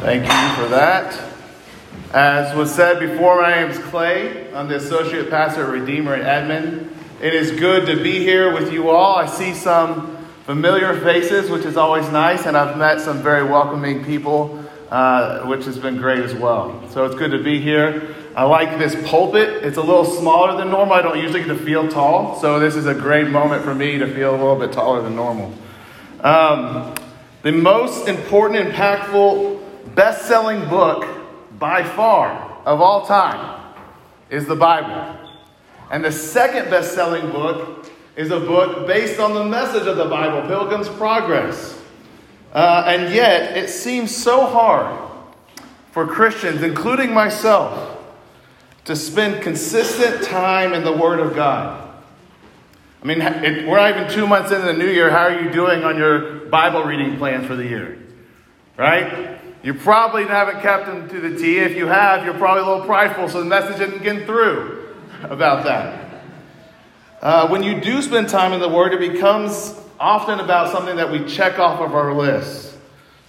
Thank 0.00 0.22
you 0.22 0.62
for 0.62 0.70
that. 0.70 1.22
As 2.14 2.56
was 2.56 2.74
said 2.74 3.00
before, 3.00 3.42
my 3.42 3.56
name 3.56 3.70
is 3.70 3.78
Clay. 3.78 4.50
I'm 4.54 4.66
the 4.66 4.76
associate 4.76 5.28
pastor 5.28 5.64
at 5.64 5.70
Redeemer 5.70 6.14
in 6.14 6.22
Edmond. 6.22 6.90
It 7.20 7.34
is 7.34 7.50
good 7.60 7.84
to 7.84 8.02
be 8.02 8.20
here 8.20 8.50
with 8.50 8.72
you 8.72 8.88
all. 8.88 9.16
I 9.16 9.26
see 9.26 9.52
some 9.52 10.16
familiar 10.46 10.98
faces, 11.00 11.50
which 11.50 11.66
is 11.66 11.76
always 11.76 12.08
nice, 12.08 12.46
and 12.46 12.56
I've 12.56 12.78
met 12.78 13.02
some 13.02 13.22
very 13.22 13.44
welcoming 13.44 14.02
people, 14.02 14.64
uh, 14.90 15.44
which 15.44 15.66
has 15.66 15.76
been 15.76 15.98
great 15.98 16.20
as 16.20 16.32
well. 16.32 16.82
So 16.88 17.04
it's 17.04 17.14
good 17.14 17.32
to 17.32 17.42
be 17.42 17.60
here. 17.60 18.16
I 18.34 18.44
like 18.44 18.78
this 18.78 18.96
pulpit. 19.06 19.62
It's 19.62 19.76
a 19.76 19.82
little 19.82 20.06
smaller 20.06 20.56
than 20.56 20.70
normal. 20.70 20.94
I 20.94 21.02
don't 21.02 21.18
usually 21.18 21.40
get 21.40 21.48
to 21.48 21.56
feel 21.56 21.86
tall, 21.88 22.40
so 22.40 22.58
this 22.58 22.74
is 22.74 22.86
a 22.86 22.94
great 22.94 23.28
moment 23.28 23.64
for 23.64 23.74
me 23.74 23.98
to 23.98 24.06
feel 24.06 24.30
a 24.30 24.38
little 24.38 24.56
bit 24.56 24.72
taller 24.72 25.02
than 25.02 25.14
normal. 25.14 25.52
Um, 26.20 26.94
the 27.42 27.52
most 27.52 28.08
important, 28.08 28.66
impactful, 28.66 29.59
best 30.00 30.26
selling 30.26 30.66
book 30.70 31.06
by 31.58 31.84
far 31.84 32.58
of 32.64 32.80
all 32.80 33.04
time 33.04 33.74
is 34.30 34.46
the 34.46 34.56
Bible. 34.56 35.28
And 35.90 36.02
the 36.02 36.10
second 36.10 36.70
best 36.70 36.94
selling 36.94 37.30
book 37.30 37.86
is 38.16 38.30
a 38.30 38.40
book 38.40 38.86
based 38.86 39.20
on 39.20 39.34
the 39.34 39.44
message 39.44 39.86
of 39.86 39.98
the 39.98 40.06
Bible, 40.06 40.48
Pilgrim's 40.48 40.88
Progress. 40.88 41.78
Uh, 42.54 42.84
and 42.86 43.14
yet, 43.14 43.58
it 43.58 43.68
seems 43.68 44.16
so 44.16 44.46
hard 44.46 45.10
for 45.90 46.06
Christians, 46.06 46.62
including 46.62 47.12
myself, 47.12 48.02
to 48.86 48.96
spend 48.96 49.42
consistent 49.42 50.22
time 50.22 50.72
in 50.72 50.82
the 50.82 50.96
Word 50.96 51.20
of 51.20 51.34
God. 51.34 51.94
I 53.02 53.06
mean, 53.06 53.20
it, 53.20 53.68
we're 53.68 53.76
not 53.76 53.94
even 53.94 54.10
two 54.10 54.26
months 54.26 54.50
into 54.50 54.64
the 54.64 54.72
new 54.72 54.88
year. 54.88 55.10
How 55.10 55.24
are 55.24 55.42
you 55.42 55.50
doing 55.50 55.84
on 55.84 55.98
your 55.98 56.46
Bible 56.46 56.84
reading 56.84 57.18
plans 57.18 57.46
for 57.46 57.54
the 57.54 57.66
year? 57.66 57.98
Right? 58.78 59.36
You 59.62 59.74
probably 59.74 60.24
haven't 60.24 60.62
kept 60.62 60.86
them 60.86 61.08
to 61.10 61.20
the 61.20 61.38
T. 61.38 61.58
If 61.58 61.76
you 61.76 61.86
have, 61.86 62.24
you're 62.24 62.34
probably 62.34 62.62
a 62.62 62.66
little 62.66 62.86
prideful, 62.86 63.28
so 63.28 63.40
the 63.40 63.44
message 63.44 63.80
isn't 63.80 64.02
getting 64.02 64.24
through 64.24 64.96
about 65.24 65.64
that. 65.64 66.22
Uh, 67.20 67.48
when 67.48 67.62
you 67.62 67.78
do 67.78 68.00
spend 68.00 68.30
time 68.30 68.54
in 68.54 68.60
the 68.60 68.68
Word, 68.68 68.94
it 68.94 69.12
becomes 69.12 69.78
often 69.98 70.40
about 70.40 70.72
something 70.72 70.96
that 70.96 71.12
we 71.12 71.26
check 71.26 71.58
off 71.58 71.80
of 71.80 71.94
our 71.94 72.14
list. 72.14 72.74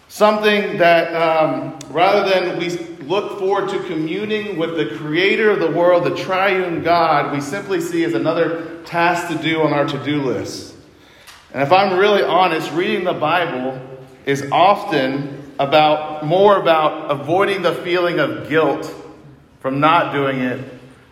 Something 0.08 0.78
that, 0.78 1.14
um, 1.14 1.78
rather 1.90 2.30
than 2.30 2.58
we 2.58 2.70
look 3.06 3.38
forward 3.38 3.70
to 3.72 3.84
communing 3.84 4.58
with 4.58 4.78
the 4.78 4.96
Creator 4.98 5.50
of 5.50 5.60
the 5.60 5.72
world, 5.72 6.06
the 6.06 6.16
triune 6.16 6.82
God, 6.82 7.34
we 7.34 7.42
simply 7.42 7.82
see 7.82 8.06
as 8.06 8.14
another 8.14 8.82
task 8.86 9.28
to 9.28 9.44
do 9.44 9.64
on 9.64 9.74
our 9.74 9.86
to 9.86 10.02
do 10.06 10.22
list. 10.22 10.76
And 11.54 11.62
if 11.62 11.74
I'm 11.74 12.00
really 12.00 12.24
honest, 12.24 12.72
reading 12.72 13.04
the 13.04 13.12
Bible 13.12 13.82
is 14.26 14.50
often 14.50 15.41
about 15.62 16.26
more 16.26 16.60
about 16.60 17.12
avoiding 17.12 17.62
the 17.62 17.76
feeling 17.76 18.20
of 18.20 18.50
guilt 18.50 18.92
from 19.60 19.80
not 19.80 20.12
doing 20.12 20.40
it 20.40 20.60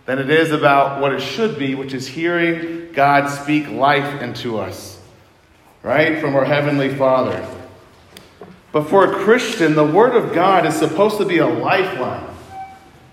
than 0.07 0.17
it 0.17 0.31
is 0.31 0.51
about 0.51 0.99
what 0.99 1.13
it 1.13 1.21
should 1.21 1.59
be, 1.59 1.75
which 1.75 1.93
is 1.93 2.07
hearing 2.07 2.91
God 2.93 3.27
speak 3.29 3.69
life 3.69 4.23
into 4.23 4.57
us, 4.57 4.99
right? 5.83 6.19
From 6.19 6.35
our 6.35 6.45
Heavenly 6.45 6.95
Father. 6.95 7.47
But 8.71 8.89
for 8.89 9.11
a 9.11 9.23
Christian, 9.23 9.75
the 9.75 9.85
Word 9.85 10.15
of 10.15 10.33
God 10.33 10.65
is 10.65 10.73
supposed 10.73 11.19
to 11.19 11.25
be 11.25 11.37
a 11.37 11.47
lifeline. 11.47 12.27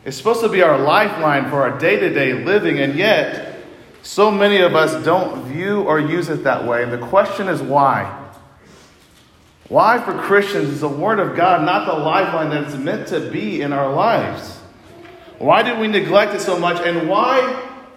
It's 0.07 0.17
supposed 0.17 0.41
to 0.41 0.49
be 0.49 0.63
our 0.63 0.79
lifeline 0.79 1.51
for 1.51 1.63
our 1.63 1.79
day 1.79 2.01
to 2.01 2.09
day 2.15 2.33
living, 2.33 2.79
and 2.79 2.95
yet, 2.95 3.59
so 4.03 4.31
many 4.31 4.59
of 4.59 4.75
us 4.75 5.05
don't 5.05 5.45
view 5.45 5.83
or 5.83 6.01
use 6.01 6.31
it 6.31 6.45
that 6.45 6.65
way. 6.65 6.83
And 6.83 6.93
the 6.93 7.07
question 7.09 7.49
is 7.49 7.61
why? 7.61 8.26
Why, 9.69 9.99
for 9.99 10.13
Christians, 10.13 10.69
is 10.69 10.81
the 10.81 10.89
Word 10.89 11.19
of 11.19 11.37
God 11.37 11.65
not 11.65 11.87
the 11.87 11.99
lifeline 11.99 12.51
that 12.51 12.65
it's 12.65 12.77
meant 12.77 13.09
to 13.09 13.31
be 13.31 13.63
in 13.63 13.73
our 13.73 13.93
lives? 13.93 14.61
Why 15.39 15.63
do 15.63 15.79
we 15.81 15.89
neglect 15.89 16.35
it 16.35 16.41
so 16.41 16.59
much? 16.59 16.81
And 16.81 17.09
why, 17.09 17.41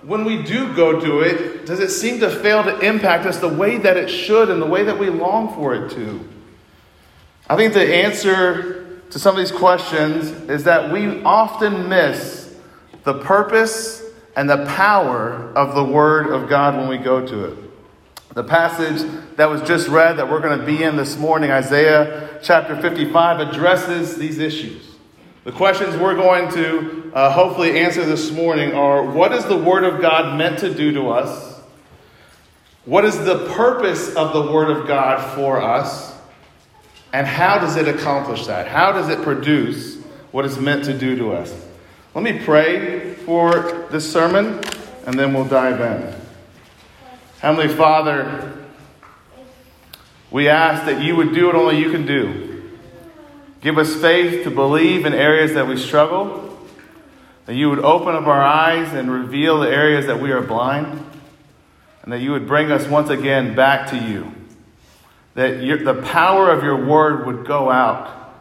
when 0.02 0.25
we 0.25 0.42
do 0.42 0.75
go 0.75 1.00
to 1.00 1.20
it, 1.20 1.66
does 1.66 1.80
it 1.80 1.90
seem 1.91 2.19
to 2.22 2.30
fail 2.30 2.63
to 2.63 2.80
impact 2.80 3.25
us 3.25 3.38
the 3.38 3.50
way 3.50 3.78
that 3.78 3.97
it 3.97 4.09
should 4.09 4.50
and 4.50 4.62
the 4.62 4.66
way 4.66 4.84
that 4.84 4.97
we 4.97 5.09
long 5.09 5.53
for 5.53 5.75
it 5.75 5.91
to? 5.91 6.28
I 7.47 7.56
think 7.56 7.74
the 7.74 7.96
answer 7.96 9.01
to 9.12 9.19
some 9.19 9.36
of 9.36 9.40
these 9.40 9.56
questions 9.56 10.31
is 10.50 10.63
that 10.63 10.91
we 10.91 11.22
often 11.24 11.88
miss 11.88 12.56
the 13.03 13.13
purpose 13.19 14.03
and 14.36 14.50
the 14.50 14.66
power 14.66 15.51
of 15.56 15.75
the 15.75 15.84
Word 15.84 16.28
of 16.31 16.50
God 16.50 16.78
when 16.78 16.88
we 16.90 16.97
go 16.97 17.25
to 17.25 17.46
it. 17.46 17.69
The 18.34 18.44
passage 18.44 19.09
that 19.38 19.50
was 19.50 19.63
just 19.63 19.88
read 19.88 20.17
that 20.17 20.29
we're 20.29 20.40
going 20.40 20.59
to 20.59 20.66
be 20.66 20.84
in 20.84 20.97
this 20.97 21.17
morning, 21.17 21.50
Isaiah 21.50 22.40
chapter 22.44 22.79
55, 22.79 23.40
addresses 23.40 24.17
these 24.17 24.38
issues. 24.38 24.95
The 25.45 25.51
questions 25.51 25.97
we're 25.97 26.16
going 26.16 26.51
to 26.53 27.12
uh, 27.16 27.31
hopefully 27.31 27.79
answer 27.79 28.06
this 28.06 28.29
morning 28.29 28.73
are 28.73 29.03
what 29.03 29.34
is 29.34 29.45
the 29.45 29.57
Word 29.57 29.84
of 29.84 30.00
God 30.00 30.38
meant 30.38 30.59
to 30.59 30.72
do 30.72 30.91
to 30.94 31.09
us? 31.09 31.59
What 32.85 33.03
is 33.03 33.18
the 33.18 33.47
purpose 33.53 34.13
of 34.16 34.34
the 34.34 34.51
Word 34.51 34.69
of 34.69 34.88
God 34.88 35.35
for 35.35 35.59
us? 35.59 36.16
And 37.12 37.25
how 37.25 37.57
does 37.57 37.78
it 37.78 37.88
accomplish 37.88 38.45
that? 38.45 38.68
How 38.68 38.91
does 38.91 39.09
it 39.09 39.23
produce 39.23 39.97
what 40.31 40.45
it's 40.45 40.57
meant 40.57 40.85
to 40.85 40.95
do 40.95 41.16
to 41.18 41.31
us? 41.31 41.51
Let 42.13 42.23
me 42.23 42.44
pray 42.45 43.16
for 43.16 43.88
this 43.89 44.12
sermon 44.12 44.62
and 45.07 45.18
then 45.18 45.34
we'll 45.34 45.45
dive 45.45 45.81
in. 45.81 46.19
Heavenly 47.39 47.73
Father, 47.73 48.53
we 50.29 50.50
ask 50.50 50.85
that 50.85 51.01
you 51.01 51.16
would 51.16 51.33
do 51.33 51.45
what 51.45 51.55
only 51.55 51.79
you 51.79 51.89
can 51.89 52.05
do. 52.05 52.69
Give 53.61 53.77
us 53.77 53.95
faith 53.95 54.44
to 54.44 54.51
believe 54.51 55.05
in 55.05 55.13
areas 55.13 55.53
that 55.53 55.66
we 55.66 55.77
struggle, 55.77 56.59
that 57.45 57.55
you 57.55 57.69
would 57.69 57.79
open 57.79 58.13
up 58.13 58.27
our 58.27 58.44
eyes 58.44 58.94
and 58.94 59.09
reveal 59.09 59.61
the 59.61 59.69
areas 59.69 60.05
that 60.07 60.19
we 60.19 60.33
are 60.33 60.41
blind, 60.41 61.01
and 62.03 62.11
that 62.11 62.19
you 62.19 62.33
would 62.33 62.45
bring 62.45 62.73
us 62.73 62.85
once 62.89 63.09
again 63.09 63.56
back 63.56 63.89
to 63.91 63.97
you. 63.97 64.33
That 65.35 65.63
your, 65.63 65.77
the 65.77 66.01
power 66.01 66.51
of 66.51 66.61
your 66.61 66.85
word 66.85 67.25
would 67.25 67.47
go 67.47 67.71
out, 67.71 68.33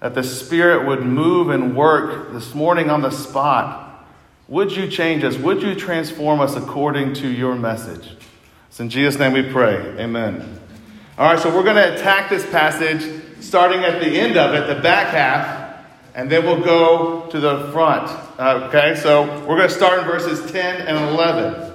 that 0.00 0.14
the 0.14 0.24
Spirit 0.24 0.86
would 0.86 1.02
move 1.02 1.50
and 1.50 1.76
work 1.76 2.32
this 2.32 2.54
morning 2.54 2.88
on 2.88 3.02
the 3.02 3.10
spot. 3.10 4.06
Would 4.48 4.72
you 4.72 4.88
change 4.88 5.24
us? 5.24 5.36
Would 5.36 5.62
you 5.62 5.74
transform 5.74 6.40
us 6.40 6.56
according 6.56 7.12
to 7.14 7.28
your 7.28 7.54
message? 7.54 8.16
It's 8.76 8.80
in 8.82 8.90
Jesus' 8.90 9.18
name 9.18 9.32
we 9.32 9.42
pray. 9.42 9.76
Amen. 9.98 10.60
All 11.16 11.32
right, 11.32 11.42
so 11.42 11.48
we're 11.48 11.62
going 11.62 11.76
to 11.76 11.94
attack 11.94 12.28
this 12.28 12.44
passage 12.50 13.22
starting 13.40 13.82
at 13.84 14.00
the 14.00 14.06
end 14.06 14.36
of 14.36 14.54
it, 14.54 14.66
the 14.66 14.82
back 14.82 15.14
half, 15.14 15.82
and 16.14 16.30
then 16.30 16.44
we'll 16.44 16.62
go 16.62 17.26
to 17.30 17.40
the 17.40 17.70
front. 17.72 18.10
Uh, 18.38 18.68
okay, 18.68 18.94
so 18.94 19.22
we're 19.46 19.56
going 19.56 19.70
to 19.70 19.74
start 19.74 20.00
in 20.00 20.04
verses 20.04 20.52
10 20.52 20.82
and 20.82 21.14
11. 21.14 21.72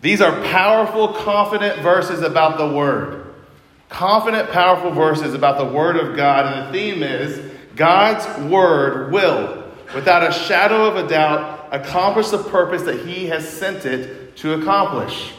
These 0.00 0.22
are 0.22 0.32
powerful, 0.44 1.08
confident 1.08 1.80
verses 1.82 2.22
about 2.22 2.56
the 2.56 2.74
Word. 2.74 3.34
Confident, 3.90 4.50
powerful 4.50 4.92
verses 4.92 5.34
about 5.34 5.58
the 5.58 5.66
Word 5.66 5.96
of 5.96 6.16
God. 6.16 6.46
And 6.46 6.68
the 6.68 6.72
theme 6.72 7.02
is 7.02 7.52
God's 7.76 8.26
Word 8.50 9.12
will, 9.12 9.62
without 9.94 10.26
a 10.26 10.32
shadow 10.32 10.86
of 10.86 10.96
a 10.96 11.06
doubt, 11.06 11.68
accomplish 11.70 12.30
the 12.30 12.42
purpose 12.42 12.80
that 12.84 13.06
He 13.06 13.26
has 13.26 13.46
sent 13.46 13.84
it 13.84 14.38
to 14.38 14.54
accomplish. 14.54 15.34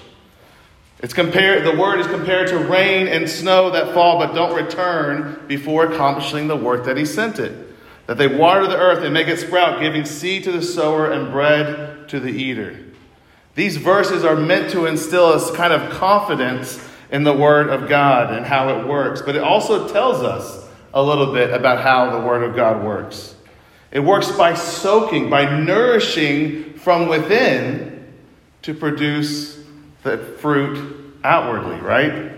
It's 1.06 1.14
compared, 1.14 1.64
the 1.64 1.80
word 1.80 2.00
is 2.00 2.08
compared 2.08 2.48
to 2.48 2.58
rain 2.58 3.08
and 3.08 3.30
snow 3.30 3.70
that 3.70 3.94
fall 3.94 4.18
but 4.18 4.34
don't 4.34 4.56
return 4.56 5.40
before 5.48 5.86
accomplishing 5.86 6.48
the 6.48 6.56
work 6.56 6.86
that 6.86 6.98
he 6.98 7.06
sent 7.06 7.38
it. 7.38 7.76
That 8.08 8.18
they 8.18 8.26
water 8.26 8.66
the 8.66 8.76
earth 8.76 9.04
and 9.04 9.14
make 9.14 9.28
it 9.28 9.38
sprout, 9.38 9.80
giving 9.80 10.04
seed 10.04 10.46
to 10.46 10.52
the 10.52 10.64
sower 10.64 11.12
and 11.12 11.32
bread 11.32 12.10
to 12.10 12.20
the 12.20 12.32
eater. 12.32 12.84
These 13.54 13.78
verses 13.78 14.24
are 14.24 14.36
meant 14.36 14.72
to 14.72 14.88
instill 14.88 15.28
us 15.28 15.52
kind 15.52 15.74
of 15.74 15.92
confidence 15.92 16.84
in 17.12 17.24
the 17.24 17.34
word 17.34 17.70
of 17.70 17.88
God 17.88 18.34
and 18.34 18.44
how 18.44 18.70
it 18.70 18.88
works, 18.88 19.22
but 19.22 19.36
it 19.36 19.44
also 19.44 19.88
tells 19.88 20.24
us 20.24 20.68
a 20.92 21.04
little 21.04 21.32
bit 21.32 21.54
about 21.54 21.84
how 21.84 22.20
the 22.20 22.26
word 22.26 22.42
of 22.42 22.56
God 22.56 22.84
works. 22.84 23.36
It 23.92 24.00
works 24.00 24.32
by 24.32 24.56
soaking, 24.56 25.30
by 25.30 25.56
nourishing 25.56 26.74
from 26.80 27.08
within 27.10 28.12
to 28.64 28.74
produce 28.74 29.55
the 30.06 30.18
fruit 30.40 31.20
outwardly, 31.24 31.78
right? 31.82 32.32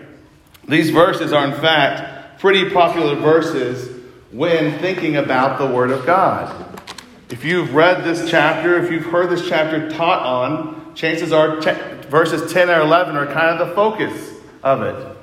These 0.67 0.89
verses 0.89 1.33
are, 1.33 1.45
in 1.45 1.53
fact, 1.59 2.39
pretty 2.39 2.69
popular 2.71 3.15
verses 3.15 3.95
when 4.31 4.79
thinking 4.79 5.17
about 5.17 5.59
the 5.59 5.67
Word 5.67 5.91
of 5.91 6.05
God. 6.05 6.65
If 7.29 7.43
you've 7.43 7.75
read 7.75 8.03
this 8.03 8.29
chapter, 8.29 8.81
if 8.83 8.89
you've 8.89 9.05
heard 9.05 9.29
this 9.29 9.47
chapter 9.47 9.89
taught 9.89 10.23
on, 10.23 10.95
chances 10.95 11.33
are 11.33 11.61
verses 12.09 12.51
10 12.51 12.69
or 12.69 12.79
11 12.79 13.15
are 13.17 13.27
kind 13.27 13.59
of 13.59 13.67
the 13.67 13.75
focus 13.75 14.33
of 14.63 14.81
it. 14.81 15.17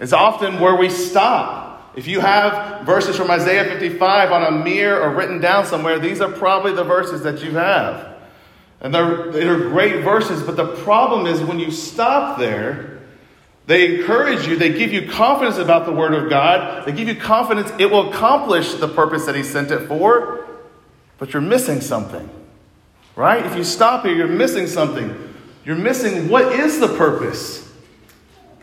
It's 0.00 0.14
often 0.14 0.58
where 0.58 0.76
we 0.76 0.88
stop. 0.88 1.92
If 1.96 2.06
you 2.06 2.20
have 2.20 2.86
verses 2.86 3.16
from 3.16 3.30
Isaiah 3.30 3.64
55 3.64 4.32
on 4.32 4.42
a 4.42 4.64
mirror 4.64 5.02
or 5.02 5.14
written 5.14 5.38
down 5.38 5.66
somewhere, 5.66 5.98
these 5.98 6.22
are 6.22 6.32
probably 6.32 6.72
the 6.72 6.84
verses 6.84 7.22
that 7.24 7.42
you 7.42 7.50
have. 7.52 8.09
And 8.80 8.94
they're, 8.94 9.30
they're 9.30 9.68
great 9.68 10.02
verses, 10.02 10.42
but 10.42 10.56
the 10.56 10.74
problem 10.76 11.26
is 11.26 11.40
when 11.42 11.58
you 11.58 11.70
stop 11.70 12.38
there, 12.38 12.98
They 13.66 14.00
encourage 14.00 14.48
you, 14.48 14.56
they 14.56 14.72
give 14.72 14.92
you 14.92 15.08
confidence 15.08 15.56
about 15.56 15.86
the 15.86 15.92
Word 15.92 16.12
of 16.12 16.28
God, 16.28 16.86
they 16.86 16.92
give 16.92 17.06
you 17.06 17.14
confidence 17.14 17.70
it 17.78 17.88
will 17.88 18.10
accomplish 18.10 18.74
the 18.74 18.88
purpose 18.88 19.26
that 19.26 19.36
He 19.36 19.44
sent 19.44 19.70
it 19.70 19.86
for, 19.86 20.44
but 21.18 21.32
you're 21.32 21.40
missing 21.40 21.80
something. 21.80 22.28
Right? 23.14 23.46
If 23.46 23.54
you 23.56 23.62
stop 23.62 24.04
here, 24.04 24.14
you're 24.14 24.26
missing 24.26 24.66
something. 24.66 25.14
You're 25.64 25.76
missing 25.76 26.28
what 26.28 26.46
is 26.52 26.80
the 26.80 26.88
purpose? 26.88 27.70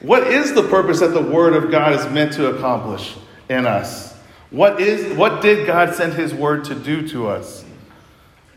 What 0.02 0.28
is 0.28 0.54
the 0.54 0.64
purpose 0.64 1.00
that 1.00 1.14
the 1.14 1.22
Word 1.22 1.54
of 1.54 1.72
God 1.72 1.94
is 1.94 2.06
meant 2.12 2.34
to 2.34 2.48
accomplish 2.56 3.16
in 3.50 3.66
us? 3.66 4.14
What, 4.50 4.82
is, 4.82 5.16
what 5.16 5.42
did 5.42 5.66
God 5.68 5.96
send 5.96 6.16
His 6.16 6.34
Word 6.34 6.66
to 6.66 6.76
do 6.76 7.08
to 7.10 7.28
us? 7.30 7.64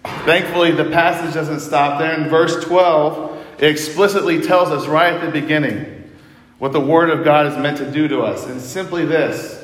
Thankfully, 0.02 0.72
the 0.72 0.86
passage 0.86 1.34
doesn't 1.34 1.60
stop 1.60 1.98
there. 1.98 2.14
In 2.18 2.28
verse 2.28 2.64
12, 2.64 3.46
it 3.58 3.68
explicitly 3.68 4.40
tells 4.40 4.70
us 4.70 4.86
right 4.86 5.12
at 5.12 5.24
the 5.24 5.40
beginning 5.40 6.10
what 6.58 6.72
the 6.72 6.80
Word 6.80 7.10
of 7.10 7.24
God 7.24 7.46
is 7.46 7.56
meant 7.58 7.78
to 7.78 7.90
do 7.90 8.08
to 8.08 8.20
us. 8.20 8.46
And 8.46 8.60
simply 8.60 9.04
this 9.04 9.58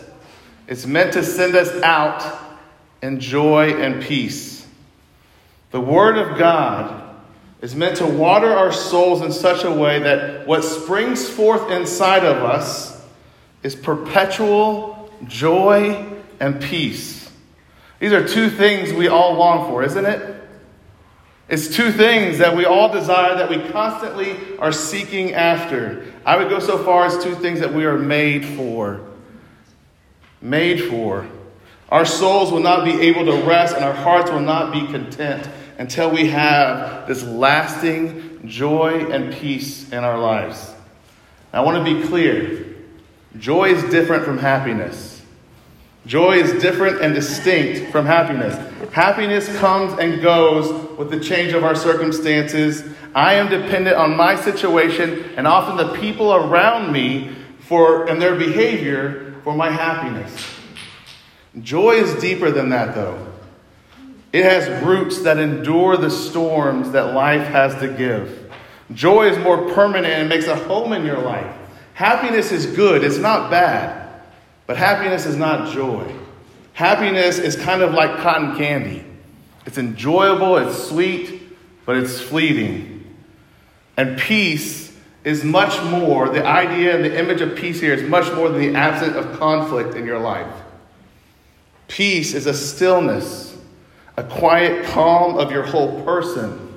it's 0.66 0.86
meant 0.86 1.12
to 1.12 1.22
send 1.22 1.54
us 1.54 1.70
out 1.82 2.38
in 3.02 3.20
joy 3.20 3.80
and 3.80 4.02
peace. 4.02 4.66
The 5.70 5.80
Word 5.80 6.18
of 6.18 6.38
God 6.38 7.04
is 7.60 7.74
meant 7.74 7.98
to 7.98 8.06
water 8.06 8.50
our 8.50 8.72
souls 8.72 9.22
in 9.22 9.32
such 9.32 9.64
a 9.64 9.70
way 9.70 10.00
that 10.00 10.46
what 10.46 10.62
springs 10.62 11.28
forth 11.28 11.70
inside 11.70 12.24
of 12.24 12.42
us 12.42 13.02
is 13.62 13.74
perpetual 13.74 15.10
joy 15.26 16.06
and 16.40 16.60
peace. 16.60 17.15
These 17.98 18.12
are 18.12 18.26
two 18.26 18.50
things 18.50 18.92
we 18.92 19.08
all 19.08 19.34
long 19.34 19.70
for, 19.70 19.82
isn't 19.82 20.04
it? 20.04 20.36
It's 21.48 21.68
two 21.74 21.92
things 21.92 22.38
that 22.38 22.56
we 22.56 22.64
all 22.64 22.92
desire, 22.92 23.36
that 23.36 23.48
we 23.48 23.60
constantly 23.70 24.36
are 24.58 24.72
seeking 24.72 25.32
after. 25.32 26.12
I 26.24 26.36
would 26.36 26.48
go 26.48 26.58
so 26.58 26.82
far 26.82 27.06
as 27.06 27.22
two 27.22 27.34
things 27.36 27.60
that 27.60 27.72
we 27.72 27.84
are 27.84 27.96
made 27.96 28.44
for. 28.44 29.00
Made 30.42 30.84
for. 30.84 31.26
Our 31.88 32.04
souls 32.04 32.50
will 32.50 32.60
not 32.60 32.84
be 32.84 33.00
able 33.02 33.26
to 33.26 33.46
rest 33.46 33.76
and 33.76 33.84
our 33.84 33.92
hearts 33.92 34.30
will 34.30 34.40
not 34.40 34.72
be 34.72 34.86
content 34.88 35.48
until 35.78 36.10
we 36.10 36.28
have 36.28 37.06
this 37.06 37.22
lasting 37.22 38.40
joy 38.46 39.06
and 39.10 39.32
peace 39.32 39.88
in 39.92 40.02
our 40.02 40.18
lives. 40.18 40.74
I 41.52 41.60
want 41.60 41.86
to 41.86 41.94
be 41.94 42.06
clear 42.06 42.74
joy 43.38 43.66
is 43.66 43.82
different 43.90 44.24
from 44.24 44.38
happiness. 44.38 45.15
Joy 46.06 46.36
is 46.36 46.62
different 46.62 47.00
and 47.00 47.12
distinct 47.14 47.90
from 47.90 48.06
happiness. 48.06 48.54
Happiness 48.92 49.54
comes 49.58 49.98
and 49.98 50.22
goes 50.22 50.70
with 50.96 51.10
the 51.10 51.18
change 51.18 51.52
of 51.52 51.64
our 51.64 51.74
circumstances. 51.74 52.84
I 53.12 53.34
am 53.34 53.48
dependent 53.48 53.96
on 53.96 54.16
my 54.16 54.36
situation 54.36 55.24
and 55.36 55.48
often 55.48 55.76
the 55.76 55.94
people 55.96 56.32
around 56.32 56.92
me 56.92 57.34
for 57.58 58.08
and 58.08 58.22
their 58.22 58.36
behavior 58.36 59.34
for 59.42 59.54
my 59.56 59.68
happiness. 59.68 60.46
Joy 61.60 61.96
is 61.96 62.14
deeper 62.20 62.52
than 62.52 62.68
that 62.68 62.94
though. 62.94 63.26
It 64.32 64.44
has 64.44 64.84
roots 64.84 65.22
that 65.22 65.38
endure 65.38 65.96
the 65.96 66.10
storms 66.10 66.92
that 66.92 67.14
life 67.14 67.48
has 67.48 67.74
to 67.80 67.88
give. 67.88 68.52
Joy 68.92 69.30
is 69.30 69.38
more 69.38 69.70
permanent 69.70 70.14
and 70.14 70.28
makes 70.28 70.46
a 70.46 70.54
home 70.54 70.92
in 70.92 71.04
your 71.04 71.18
life. 71.18 71.52
Happiness 71.94 72.52
is 72.52 72.66
good, 72.66 73.02
it's 73.02 73.18
not 73.18 73.50
bad. 73.50 74.05
But 74.66 74.76
happiness 74.76 75.26
is 75.26 75.36
not 75.36 75.72
joy. 75.72 76.12
Happiness 76.72 77.38
is 77.38 77.56
kind 77.56 77.82
of 77.82 77.94
like 77.94 78.18
cotton 78.18 78.56
candy. 78.56 79.04
It's 79.64 79.78
enjoyable, 79.78 80.56
it's 80.58 80.88
sweet, 80.88 81.42
but 81.84 81.96
it's 81.96 82.20
fleeting. 82.20 83.14
And 83.96 84.18
peace 84.18 84.94
is 85.24 85.42
much 85.42 85.82
more, 85.84 86.28
the 86.28 86.46
idea 86.46 86.94
and 86.94 87.04
the 87.04 87.18
image 87.18 87.40
of 87.40 87.56
peace 87.56 87.80
here 87.80 87.94
is 87.94 88.08
much 88.08 88.32
more 88.34 88.48
than 88.48 88.60
the 88.60 88.78
absence 88.78 89.16
of 89.16 89.38
conflict 89.38 89.94
in 89.94 90.04
your 90.04 90.18
life. 90.18 90.52
Peace 91.88 92.34
is 92.34 92.46
a 92.46 92.54
stillness, 92.54 93.56
a 94.16 94.22
quiet 94.22 94.84
calm 94.86 95.36
of 95.36 95.50
your 95.50 95.64
whole 95.64 96.04
person, 96.04 96.74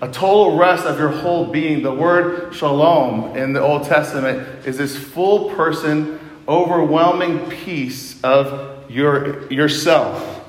a 0.00 0.08
total 0.08 0.56
rest 0.56 0.86
of 0.86 0.98
your 0.98 1.08
whole 1.08 1.46
being. 1.46 1.82
The 1.82 1.92
word 1.92 2.54
shalom 2.54 3.36
in 3.36 3.52
the 3.52 3.60
Old 3.60 3.84
Testament 3.84 4.66
is 4.66 4.78
this 4.78 4.96
full 4.96 5.50
person 5.50 6.18
overwhelming 6.48 7.50
peace 7.50 8.22
of 8.22 8.90
your, 8.90 9.50
yourself. 9.52 10.44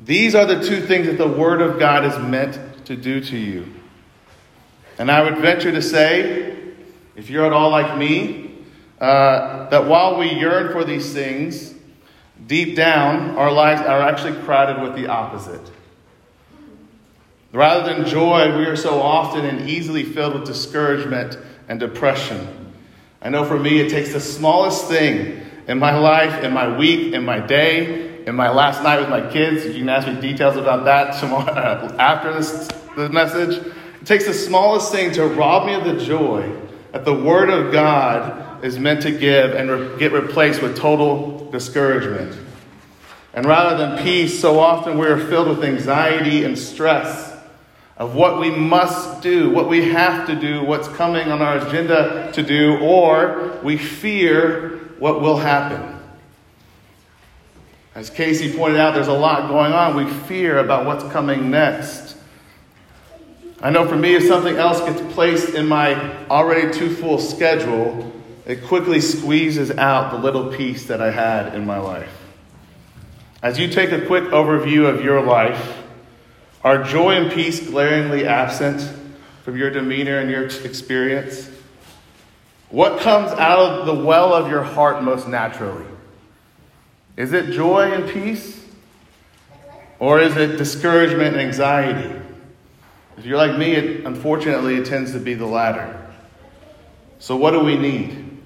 These 0.00 0.34
are 0.34 0.46
the 0.46 0.62
two 0.62 0.80
things 0.80 1.06
that 1.06 1.18
the 1.18 1.28
Word 1.28 1.60
of 1.60 1.78
God 1.78 2.04
is 2.04 2.18
meant 2.18 2.86
to 2.86 2.96
do 2.96 3.20
to 3.20 3.36
you. 3.36 3.66
And 4.98 5.10
I 5.10 5.22
would 5.22 5.38
venture 5.38 5.70
to 5.72 5.82
say, 5.82 6.56
if 7.16 7.30
you're 7.30 7.46
at 7.46 7.52
all 7.52 7.70
like 7.70 7.96
me, 7.98 8.50
uh, 9.00 9.68
that 9.70 9.86
while 9.86 10.18
we 10.18 10.30
yearn 10.30 10.72
for 10.72 10.84
these 10.84 11.12
things, 11.12 11.74
deep 12.46 12.74
down, 12.74 13.36
our 13.36 13.52
lives 13.52 13.80
are 13.80 14.02
actually 14.02 14.40
crowded 14.42 14.82
with 14.82 14.94
the 14.96 15.06
opposite. 15.08 15.70
Rather 17.52 17.92
than 17.92 18.06
joy, 18.06 18.56
we 18.58 18.66
are 18.66 18.76
so 18.76 19.00
often 19.00 19.44
and 19.44 19.68
easily 19.68 20.02
filled 20.02 20.34
with 20.34 20.44
discouragement 20.44 21.38
and 21.68 21.80
depression. 21.80 22.57
I 23.20 23.30
know 23.30 23.44
for 23.44 23.58
me, 23.58 23.80
it 23.80 23.90
takes 23.90 24.12
the 24.12 24.20
smallest 24.20 24.86
thing 24.86 25.44
in 25.66 25.78
my 25.78 25.98
life, 25.98 26.44
in 26.44 26.52
my 26.52 26.78
week, 26.78 27.14
in 27.14 27.24
my 27.24 27.40
day, 27.40 28.24
in 28.24 28.36
my 28.36 28.50
last 28.50 28.82
night 28.82 29.00
with 29.00 29.08
my 29.08 29.28
kids. 29.28 29.66
You 29.66 29.80
can 29.80 29.88
ask 29.88 30.06
me 30.06 30.20
details 30.20 30.56
about 30.56 30.84
that 30.84 31.18
tomorrow, 31.20 31.50
uh, 31.50 31.96
after 31.98 32.32
this, 32.32 32.68
this 32.96 33.10
message. 33.10 33.66
It 34.00 34.06
takes 34.06 34.26
the 34.26 34.34
smallest 34.34 34.92
thing 34.92 35.10
to 35.12 35.26
rob 35.26 35.66
me 35.66 35.74
of 35.74 35.84
the 35.84 36.04
joy 36.04 36.50
that 36.92 37.04
the 37.04 37.14
Word 37.14 37.50
of 37.50 37.72
God 37.72 38.64
is 38.64 38.78
meant 38.78 39.02
to 39.02 39.10
give 39.10 39.52
and 39.52 39.70
re- 39.70 39.98
get 39.98 40.12
replaced 40.12 40.62
with 40.62 40.76
total 40.76 41.50
discouragement. 41.50 42.38
And 43.34 43.46
rather 43.46 43.76
than 43.76 44.02
peace, 44.02 44.40
so 44.40 44.58
often 44.60 44.96
we 44.96 45.06
are 45.06 45.18
filled 45.18 45.48
with 45.48 45.64
anxiety 45.64 46.44
and 46.44 46.56
stress 46.56 47.27
of 47.98 48.14
what 48.14 48.38
we 48.38 48.50
must 48.50 49.22
do, 49.22 49.50
what 49.50 49.68
we 49.68 49.90
have 49.90 50.26
to 50.28 50.36
do, 50.36 50.64
what's 50.64 50.86
coming 50.88 51.32
on 51.32 51.42
our 51.42 51.58
agenda 51.58 52.30
to 52.32 52.42
do, 52.42 52.78
or 52.78 53.58
we 53.62 53.76
fear 53.76 54.78
what 55.00 55.20
will 55.20 55.36
happen. 55.36 55.96
As 57.96 58.08
Casey 58.08 58.56
pointed 58.56 58.78
out, 58.78 58.94
there's 58.94 59.08
a 59.08 59.12
lot 59.12 59.48
going 59.48 59.72
on. 59.72 59.96
We 59.96 60.08
fear 60.28 60.58
about 60.58 60.86
what's 60.86 61.02
coming 61.12 61.50
next. 61.50 62.16
I 63.60 63.70
know 63.70 63.88
for 63.88 63.96
me, 63.96 64.14
if 64.14 64.22
something 64.22 64.54
else 64.56 64.80
gets 64.80 65.00
placed 65.12 65.54
in 65.54 65.66
my 65.66 66.24
already 66.28 66.72
too 66.72 66.94
full 66.94 67.18
schedule, 67.18 68.12
it 68.46 68.62
quickly 68.62 69.00
squeezes 69.00 69.72
out 69.72 70.12
the 70.12 70.18
little 70.18 70.52
peace 70.52 70.86
that 70.86 71.02
I 71.02 71.10
had 71.10 71.56
in 71.56 71.66
my 71.66 71.78
life. 71.78 72.12
As 73.42 73.58
you 73.58 73.66
take 73.66 73.90
a 73.90 74.06
quick 74.06 74.24
overview 74.24 74.88
of 74.88 75.04
your 75.04 75.20
life, 75.20 75.76
are 76.64 76.82
joy 76.82 77.16
and 77.16 77.32
peace 77.32 77.66
glaringly 77.66 78.26
absent 78.26 78.80
from 79.44 79.56
your 79.56 79.70
demeanor 79.70 80.18
and 80.18 80.30
your 80.30 80.46
experience? 80.46 81.50
What 82.70 83.00
comes 83.00 83.30
out 83.32 83.58
of 83.80 83.86
the 83.86 83.94
well 83.94 84.34
of 84.34 84.50
your 84.50 84.62
heart 84.62 85.02
most 85.02 85.28
naturally? 85.28 85.86
Is 87.16 87.32
it 87.32 87.52
joy 87.52 87.92
and 87.92 88.08
peace? 88.10 88.64
Or 89.98 90.20
is 90.20 90.36
it 90.36 90.56
discouragement 90.56 91.36
and 91.36 91.40
anxiety? 91.40 92.20
If 93.16 93.26
you're 93.26 93.38
like 93.38 93.58
me, 93.58 93.72
it, 93.72 94.06
unfortunately, 94.06 94.76
it 94.76 94.86
tends 94.86 95.12
to 95.12 95.18
be 95.18 95.34
the 95.34 95.46
latter. 95.46 96.06
So, 97.18 97.36
what 97.36 97.50
do 97.50 97.60
we 97.60 97.76
need? 97.76 98.38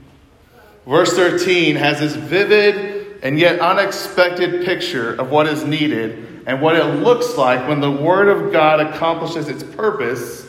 Verse 0.87 1.13
13 1.15 1.77
has 1.77 2.01
this 2.01 2.15
vivid 2.15 2.92
and 3.23 3.39
yet 3.39 3.61
unexpected 3.61 4.65
picture 4.65 5.15
of 5.15 5.31
what 5.31 5.47
is 5.47 5.65
needed 5.65 6.43
and 6.47 6.61
what 6.61 6.75
it 6.75 6.85
looks 6.85 7.37
like 7.37 7.69
when 7.69 7.81
the 7.81 7.91
Word 7.91 8.29
of 8.29 8.53
God 8.53 8.81
accomplishes 8.81 9.49
its 9.49 9.63
purpose 9.63 10.49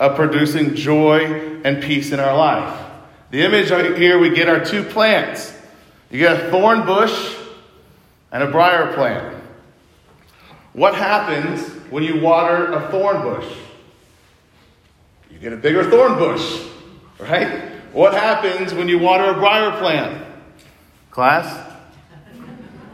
of 0.00 0.16
producing 0.16 0.74
joy 0.74 1.60
and 1.64 1.82
peace 1.82 2.12
in 2.12 2.18
our 2.18 2.36
life. 2.36 2.86
The 3.30 3.42
image 3.42 3.68
here 3.68 4.18
we 4.18 4.30
get 4.30 4.48
are 4.48 4.64
two 4.64 4.82
plants. 4.82 5.54
You 6.10 6.18
get 6.18 6.46
a 6.46 6.50
thorn 6.50 6.84
bush 6.84 7.36
and 8.32 8.42
a 8.42 8.50
briar 8.50 8.92
plant. 8.94 9.36
What 10.72 10.94
happens 10.94 11.66
when 11.90 12.02
you 12.02 12.20
water 12.20 12.72
a 12.72 12.90
thorn 12.90 13.22
bush? 13.22 13.46
You 15.30 15.38
get 15.38 15.52
a 15.52 15.56
bigger 15.56 15.88
thorn 15.88 16.14
bush, 16.14 16.66
right? 17.18 17.72
What 17.92 18.14
happens 18.14 18.74
when 18.74 18.88
you 18.88 18.98
water 18.98 19.24
a 19.24 19.34
briar 19.34 19.78
plant? 19.78 20.24
Class? 21.10 21.67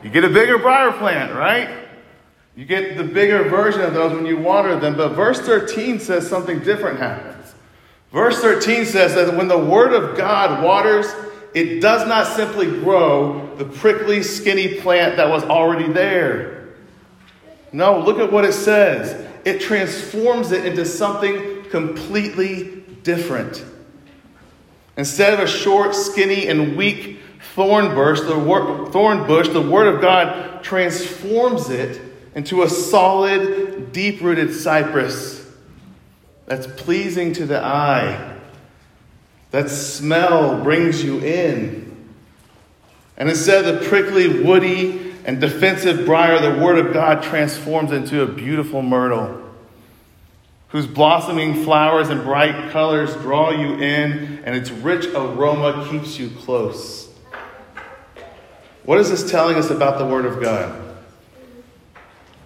You 0.05 0.11
get 0.11 0.23
a 0.23 0.29
bigger 0.29 0.59
briar 0.59 0.93
plant, 0.93 1.35
right? 1.35 1.71
You 2.55 2.67
get 2.67 2.97
the 2.99 3.05
bigger 3.05 3.49
version 3.49 3.81
of 3.81 3.95
those 3.95 4.13
when 4.13 4.27
you 4.27 4.37
water 4.37 4.79
them, 4.79 4.97
but 4.97 5.15
verse 5.15 5.41
13 5.41 5.99
says 5.99 6.29
something 6.29 6.61
different 6.61 7.01
happens. 7.01 7.55
Verse 8.13 8.41
13 8.41 8.85
says 8.85 9.15
that 9.15 9.35
when 9.37 9.49
the 9.49 9.59
Word 9.59 9.93
of 9.93 10.17
God 10.17 10.63
waters, 10.63 11.07
it 11.55 11.81
does 11.81 12.07
not 12.07 12.27
simply 12.27 12.67
grow 12.67 13.57
the 13.57 13.65
prickly, 13.65 14.23
skinny 14.23 14.81
plant 14.81 15.17
that 15.17 15.29
was 15.29 15.43
already 15.43 15.93
there. 15.93 16.69
No, 17.73 17.99
look 17.99 18.19
at 18.19 18.31
what 18.31 18.45
it 18.45 18.53
says. 18.53 19.27
It 19.45 19.61
transforms 19.61 20.53
it 20.53 20.67
into 20.67 20.85
something 20.85 21.65
completely 21.71 22.85
different. 23.03 23.65
Instead 24.97 25.35
of 25.35 25.41
a 25.41 25.47
short, 25.49 25.95
skinny, 25.95 26.47
and 26.47 26.77
weak 26.77 27.19
thorn 27.53 27.95
bush, 27.95 28.21
the 28.21 28.39
word, 28.39 28.93
thorn 28.93 29.27
bush, 29.27 29.49
the 29.49 29.61
Word 29.61 29.95
of 29.95 30.01
God 30.01 30.63
transforms 30.65 31.71
it 31.71 32.01
into 32.35 32.63
a 32.63 32.69
solid, 32.69 33.93
deep 33.93 34.21
rooted 34.21 34.55
cypress 34.55 35.47
that's 36.47 36.67
pleasing 36.67 37.33
to 37.35 37.47
the 37.47 37.65
eye. 37.65 38.39
That 39.51 39.71
smell 39.71 40.63
brings 40.63 41.05
you 41.05 41.21
in. 41.21 42.13
And 43.17 43.29
instead 43.29 43.65
of 43.65 43.81
the 43.81 43.89
prickly, 43.89 44.43
woody, 44.43 45.15
and 45.25 45.41
defensive 45.41 46.05
briar, 46.05 46.41
the 46.41 46.63
Word 46.63 46.85
of 46.85 46.93
God 46.93 47.23
transforms 47.23 47.93
into 47.93 48.23
a 48.23 48.27
beautiful 48.27 48.83
myrtle 48.83 49.45
whose 50.75 50.89
blossoming 50.89 51.63
flowers 51.63 52.09
and 52.09 52.25
bright 52.25 52.73
colors 52.73 53.15
draw 53.19 53.51
you 53.53 53.75
in, 53.75 54.43
and 54.45 54.57
its 54.57 54.73
rich 54.73 55.07
aroma 55.15 55.87
keeps 55.89 56.19
you 56.19 56.29
close. 56.31 57.04
What 58.85 58.99
is 58.99 59.11
this 59.11 59.31
telling 59.31 59.57
us 59.57 59.71
about 59.71 59.99
the 59.99 60.07
Word 60.07 60.27
of 60.27 60.43
God? 60.43 60.81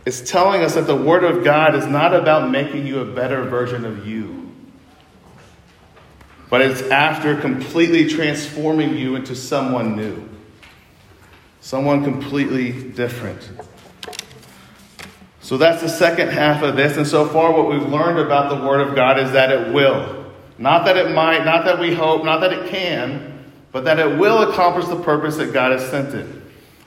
It's 0.07 0.21
telling 0.21 0.63
us 0.63 0.75
that 0.75 0.87
the 0.87 0.97
Word 0.97 1.25
of 1.25 1.45
God 1.45 1.75
is 1.75 1.87
not 1.87 2.15
about 2.15 2.51
making 2.51 2.87
you 2.87 3.01
a 3.01 3.05
better 3.05 3.43
version 3.43 3.85
of 3.85 4.07
you, 4.07 4.51
but 6.49 6.61
it's 6.61 6.83
after 6.83 7.37
completely 7.37 8.09
transforming 8.09 8.97
you 8.97 9.17
into 9.17 9.35
someone 9.35 9.97
new, 9.97 10.29
someone 11.61 12.05
completely 12.05 12.73
different. 12.91 13.51
So 15.41 15.57
that's 15.57 15.83
the 15.83 15.89
second 15.89 16.29
half 16.29 16.63
of 16.63 16.77
this. 16.77 16.97
And 16.97 17.07
so 17.07 17.27
far, 17.27 17.53
what 17.53 17.69
we've 17.69 17.89
learned 17.89 18.19
about 18.19 18.49
the 18.49 18.65
Word 18.65 18.87
of 18.87 18.95
God 18.95 19.19
is 19.19 19.33
that 19.33 19.51
it 19.51 19.73
will. 19.75 20.27
Not 20.57 20.85
that 20.85 20.97
it 20.97 21.15
might, 21.15 21.45
not 21.45 21.65
that 21.65 21.81
we 21.81 21.95
hope, 21.95 22.25
not 22.25 22.41
that 22.43 22.53
it 22.53 22.71
can, 22.71 23.38
but 23.73 23.85
that 23.85 23.99
it 23.99 24.19
will 24.19 24.51
accomplish 24.51 24.87
the 24.87 25.01
purpose 25.01 25.37
that 25.37 25.53
God 25.53 25.73
has 25.73 25.89
sent 25.91 26.15
it. 26.15 26.27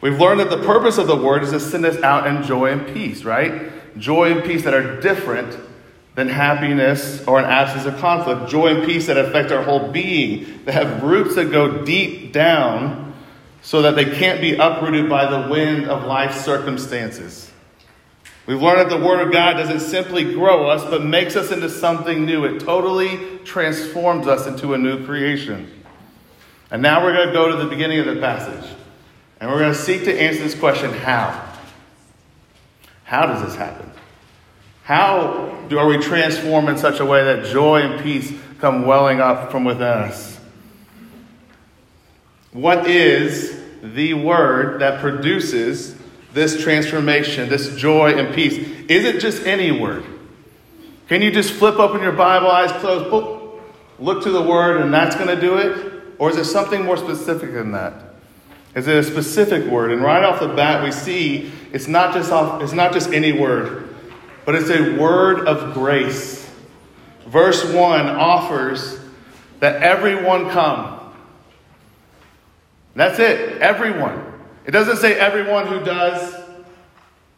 We've 0.02 0.20
learned 0.20 0.40
that 0.40 0.50
the 0.50 0.64
purpose 0.66 0.98
of 0.98 1.08
the 1.08 1.16
Word 1.16 1.44
is 1.44 1.52
to 1.52 1.60
send 1.60 1.86
us 1.86 2.02
out 2.02 2.26
in 2.26 2.44
joy 2.44 2.72
and 2.72 2.94
peace, 2.94 3.24
right? 3.24 3.72
Joy 3.98 4.32
and 4.32 4.44
peace 4.44 4.64
that 4.64 4.74
are 4.74 5.00
different 5.00 5.60
than 6.16 6.28
happiness 6.28 7.26
or 7.28 7.40
an 7.40 7.46
absence 7.46 7.86
of 7.86 7.98
conflict. 8.00 8.50
Joy 8.50 8.76
and 8.76 8.86
peace 8.86 9.08
that 9.08 9.18
affect 9.18 9.52
our 9.52 9.64
whole 9.64 9.92
being, 9.92 10.66
that 10.66 10.74
have 10.74 11.04
roots 11.04 11.36
that 11.36 11.52
go 11.52 11.86
deep 11.86 12.34
down 12.34 13.14
so 13.62 13.84
that 13.84 13.96
they 13.96 14.06
can't 14.06 14.42
be 14.42 14.56
uprooted 14.56 15.08
by 15.08 15.30
the 15.30 15.50
wind 15.50 15.88
of 15.88 16.04
life's 16.06 16.44
circumstances. 16.44 17.52
We've 18.48 18.62
learned 18.62 18.80
that 18.80 18.90
the 18.90 19.06
Word 19.06 19.26
of 19.26 19.32
God 19.32 19.54
doesn't 19.54 19.82
simply 19.82 20.34
grow 20.34 20.68
us, 20.68 20.84
but 20.84 21.06
makes 21.06 21.36
us 21.36 21.52
into 21.52 21.70
something 21.70 22.26
new. 22.26 22.44
It 22.44 22.60
totally 22.60 23.38
transforms 23.46 24.26
us 24.26 24.48
into 24.48 24.74
a 24.74 24.80
new 24.80 25.06
creation. 25.06 25.81
And 26.72 26.82
now 26.82 27.04
we're 27.04 27.14
going 27.14 27.28
to 27.28 27.34
go 27.34 27.50
to 27.50 27.58
the 27.58 27.70
beginning 27.70 28.00
of 28.00 28.06
the 28.06 28.22
passage. 28.22 28.70
And 29.40 29.52
we're 29.52 29.60
going 29.60 29.74
to 29.74 29.78
seek 29.78 30.06
to 30.06 30.20
answer 30.20 30.42
this 30.42 30.56
question 30.56 30.92
how? 30.92 31.50
How 33.04 33.26
does 33.26 33.44
this 33.44 33.56
happen? 33.56 33.92
How 34.84 35.66
do, 35.68 35.78
are 35.78 35.88
we 35.88 35.98
transformed 35.98 36.70
in 36.70 36.78
such 36.78 37.02
a 37.02 37.06
way 37.06 37.24
that 37.26 37.46
joy 37.46 37.82
and 37.82 38.02
peace 38.02 38.32
come 38.60 38.86
welling 38.86 39.20
up 39.20 39.52
from 39.52 39.66
within 39.66 39.84
us? 39.84 40.40
What 42.54 42.90
is 42.90 43.60
the 43.84 44.14
word 44.14 44.82
that 44.82 45.02
produces 45.02 45.96
this 46.34 46.62
transformation, 46.62 47.50
this 47.50 47.76
joy 47.76 48.14
and 48.18 48.34
peace? 48.34 48.54
Is 48.90 49.06
it 49.06 49.20
just 49.20 49.46
any 49.46 49.72
word? 49.72 50.06
Can 51.10 51.22
you 51.22 51.32
just 51.32 51.52
flip 51.52 51.76
open 51.76 52.02
your 52.02 52.14
Bible, 52.14 52.48
eyes 52.48 52.72
closed, 52.80 53.12
boop, 53.12 53.60
look 54.00 54.24
to 54.24 54.32
the 54.32 54.42
word, 54.42 54.80
and 54.82 54.94
that's 54.94 55.16
going 55.16 55.28
to 55.28 55.40
do 55.40 55.58
it? 55.58 55.91
Or 56.22 56.30
is 56.30 56.38
it 56.38 56.46
something 56.46 56.86
more 56.86 56.98
specific 56.98 57.52
than 57.52 57.72
that? 57.72 57.96
Is 58.76 58.88
it 58.88 58.96
a 58.96 59.02
specific 59.02 59.66
word? 59.66 59.92
And 59.92 60.04
right 60.04 60.24
off 60.24 60.40
the 60.40 60.50
bat, 60.50 60.84
we 60.84 60.92
see 60.92 61.52
it's 61.74 61.88
not 61.88 62.14
just, 62.14 62.32
off, 62.32 62.62
it's 62.62 62.74
not 62.74 62.94
just 62.94 63.12
any 63.12 63.32
word, 63.32 63.96
but 64.46 64.54
it's 64.54 64.70
a 64.70 65.00
word 65.00 65.48
of 65.48 65.74
grace. 65.74 66.48
Verse 67.26 67.66
1 67.66 68.08
offers 68.08 69.00
that 69.62 69.82
everyone 69.82 70.52
come. 70.52 71.12
That's 72.94 73.18
it, 73.18 73.60
everyone. 73.60 74.24
It 74.68 74.72
doesn't 74.72 74.98
say 74.98 75.16
everyone 75.16 75.66
who 75.66 75.84
does 75.84 76.36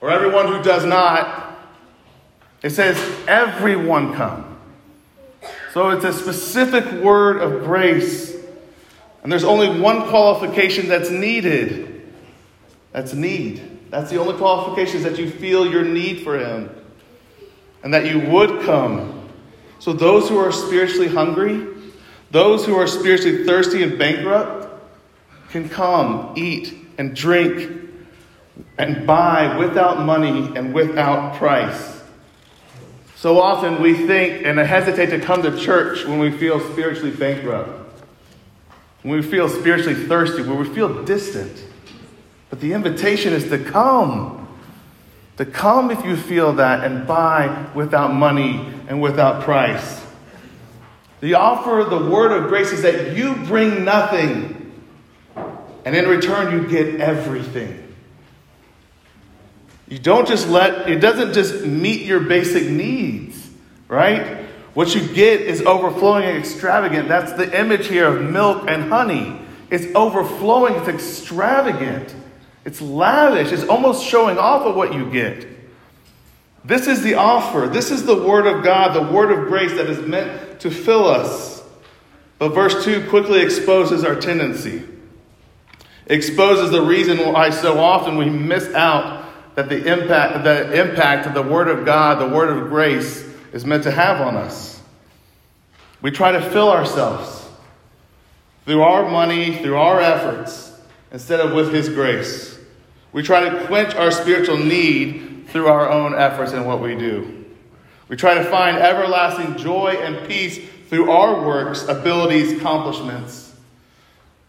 or 0.02 0.10
everyone 0.12 0.48
who 0.48 0.62
does 0.62 0.84
not. 0.84 1.58
It 2.62 2.72
says 2.72 2.98
everyone 3.30 4.14
come. 4.14 4.60
So 5.72 5.92
it's 5.92 6.04
a 6.04 6.12
specific 6.12 7.02
word 7.02 7.38
of 7.38 7.64
grace. 7.64 8.43
And 9.24 9.32
there's 9.32 9.46
only 9.46 9.80
one 9.80 10.10
qualification 10.10 10.88
that's 10.88 11.10
needed. 11.10 12.12
That's 12.92 13.14
need. 13.14 13.90
That's 13.90 14.12
the 14.12 14.20
only 14.20 14.38
qualification 14.38 14.98
is 14.98 15.04
that 15.04 15.18
you 15.18 15.30
feel 15.30 15.70
your 15.70 15.84
need 15.86 16.24
for 16.24 16.38
Him 16.38 16.70
and 17.84 17.94
that 17.94 18.06
you 18.06 18.20
would 18.32 18.62
come. 18.64 19.30
So 19.80 19.94
those 19.94 20.30
who 20.30 20.38
are 20.38 20.52
spiritually 20.52 21.08
hungry, 21.08 21.68
those 22.32 22.66
who 22.66 22.76
are 22.76 22.88
spiritually 22.88 23.46
thirsty 23.46 23.84
and 23.84 23.98
bankrupt, 23.98 24.70
can 25.50 25.70
come, 25.70 26.34
eat, 26.36 26.74
and 26.98 27.16
drink 27.16 27.82
and 28.78 29.06
buy 29.06 29.58
without 29.58 30.00
money 30.06 30.52
and 30.56 30.74
without 30.74 31.36
price. 31.36 32.02
So 33.16 33.40
often 33.40 33.82
we 33.82 34.06
think 34.08 34.46
and 34.46 34.58
hesitate 34.60 35.08
to 35.08 35.20
come 35.20 35.44
to 35.44 35.58
church 35.58 36.06
when 36.06 36.20
we 36.20 36.32
feel 36.32 36.60
spiritually 36.72 37.12
bankrupt, 37.12 37.83
when 39.04 39.16
we 39.16 39.22
feel 39.22 39.48
spiritually 39.48 39.96
thirsty, 40.08 40.42
when 40.42 40.58
we 40.58 40.68
feel 40.74 41.04
distant. 41.04 41.64
But 42.50 42.60
the 42.60 42.74
invitation 42.74 43.34
is 43.34 43.50
to 43.50 43.60
come. 43.60 44.40
To 45.38 45.46
come 45.46 45.92
if 45.92 46.04
you 46.06 46.16
feel 46.16 46.54
that 46.54 46.84
and 46.84 47.08
buy 47.08 47.68
without 47.74 48.14
money 48.14 48.74
and 48.88 49.02
without 49.02 49.44
price. 49.44 50.06
The 51.22 51.36
offer 51.36 51.80
of 51.80 51.90
the 51.90 52.10
word 52.10 52.32
of 52.32 52.50
grace 52.50 52.72
is 52.72 52.82
that 52.82 53.16
you 53.16 53.36
bring 53.36 53.84
nothing 53.84 54.64
and 55.86 55.96
in 55.96 56.08
return, 56.08 56.54
you 56.54 56.68
get 56.68 57.02
everything. 57.02 57.80
You 59.88 60.00
don't 60.00 60.28
just 60.28 60.48
let, 60.48 60.90
it 60.90 61.00
doesn't 61.00 61.34
just 61.34 61.66
meet 61.66 62.06
your 62.06 62.22
basic 62.22 62.70
needs, 62.70 63.50
right? 63.88 64.43
What 64.74 64.96
you 64.96 65.08
get 65.14 65.42
is 65.42 65.62
overflowing 65.62 66.24
and 66.24 66.38
extravagant. 66.38 67.08
That's 67.08 67.34
the 67.34 67.60
image 67.60 67.88
here 67.88 68.08
of 68.08 68.22
milk 68.30 68.66
and 68.68 68.90
honey. 68.90 69.40
It's 69.70 69.94
overflowing, 69.96 70.76
it's 70.76 70.88
extravagant, 70.88 72.16
it's 72.66 72.82
lavish, 72.82 73.52
it's 73.52 73.64
almost 73.64 74.06
showing 74.06 74.38
off 74.38 74.64
of 74.64 74.76
what 74.76 74.94
you 74.94 75.10
get. 75.12 75.48
This 76.66 76.88
is 76.88 77.02
the 77.02 77.16
offer. 77.16 77.68
This 77.68 77.92
is 77.92 78.06
the 78.06 78.16
Word 78.16 78.48
of 78.48 78.64
God, 78.64 78.94
the 78.94 79.12
Word 79.12 79.32
of 79.32 79.48
grace 79.48 79.74
that 79.74 79.90
is 79.90 80.00
meant 80.00 80.60
to 80.62 80.72
fill 80.72 81.08
us. 81.08 81.64
But 82.40 82.50
verse 82.50 82.86
2 82.86 83.10
quickly 83.10 83.42
exposes 83.42 84.04
our 84.04 84.16
tendency 84.16 84.84
exposes 86.08 86.72
the 86.72 86.82
reason 86.82 87.18
why 87.32 87.50
so 87.50 87.80
often 87.80 88.18
we 88.18 88.30
miss 88.30 88.68
out 88.74 89.26
that 89.56 89.70
the 89.70 89.86
impact, 89.86 90.44
the 90.44 90.80
impact 90.80 91.28
of 91.28 91.34
the 91.34 91.42
Word 91.42 91.68
of 91.68 91.86
God, 91.86 92.20
the 92.20 92.36
Word 92.36 92.50
of 92.50 92.70
grace, 92.70 93.24
is 93.54 93.66
meant 93.66 93.84
to 93.84 93.92
have 93.92 94.20
on 94.20 94.36
us. 94.36 94.82
We 96.02 96.12
try 96.12 96.34
to 96.34 96.42
fill 96.42 96.70
ourselves 96.70 97.48
through 98.66 98.82
our 98.82 99.10
money, 99.10 99.56
through 99.58 99.78
our 99.78 100.02
efforts, 100.02 100.78
instead 101.12 101.40
of 101.40 101.54
with 101.54 101.74
His 101.74 101.88
grace. 101.88 102.60
We 103.14 103.22
try 103.24 103.48
to 103.48 103.66
quench 103.68 103.96
our 103.96 104.12
spiritual 104.12 104.58
need 104.58 105.46
through 105.48 105.68
our 105.68 105.88
own 105.90 106.16
efforts 106.16 106.52
and 106.52 106.66
what 106.66 106.82
we 106.82 106.96
do. 106.96 107.46
We 108.10 108.18
try 108.18 108.34
to 108.34 108.44
find 108.44 108.78
everlasting 108.78 109.58
joy 109.58 110.00
and 110.02 110.28
peace 110.28 110.60
through 110.90 111.12
our 111.12 111.46
works, 111.46 111.88
abilities, 111.88 112.52
accomplishments. 112.52 113.56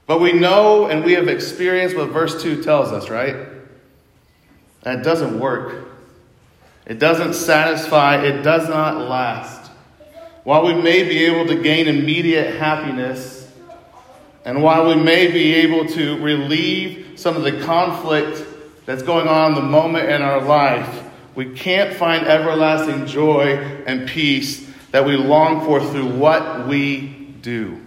But 0.07 0.21
we 0.21 0.33
know 0.33 0.87
and 0.87 1.05
we 1.05 1.13
have 1.13 1.29
experienced 1.29 1.97
what 1.97 2.09
verse 2.09 2.43
2 2.43 2.63
tells 2.63 2.91
us, 2.91 3.09
right? 3.09 3.37
That 4.83 5.03
doesn't 5.03 5.39
work. 5.39 5.94
It 6.87 6.99
doesn't 6.99 7.35
satisfy. 7.35 8.23
It 8.23 8.43
does 8.43 8.69
not 8.69 9.09
last. 9.09 9.71
While 10.45 10.67
we 10.67 10.75
may 10.75 11.05
be 11.05 11.25
able 11.25 11.47
to 11.47 11.63
gain 11.63 11.89
immediate 11.89 12.57
happiness, 12.57 13.51
and 14.45 14.63
while 14.63 14.87
we 14.87 14.95
may 14.95 15.31
be 15.31 15.55
able 15.55 15.87
to 15.89 16.23
relieve 16.23 17.13
some 17.17 17.37
of 17.37 17.45
the 17.45 17.61
conflict 17.63 18.45
that's 18.85 19.03
going 19.03 19.27
on 19.27 19.53
in 19.53 19.55
the 19.55 19.63
moment 19.63 20.11
in 20.11 20.21
our 20.21 20.43
life, 20.43 21.03
we 21.35 21.55
can't 21.55 21.97
find 21.97 22.27
everlasting 22.27 23.07
joy 23.07 23.57
and 23.87 24.07
peace 24.07 24.71
that 24.91 25.05
we 25.05 25.17
long 25.17 25.65
for 25.65 25.81
through 25.81 26.07
what 26.07 26.69
we 26.69 27.07
do. 27.41 27.81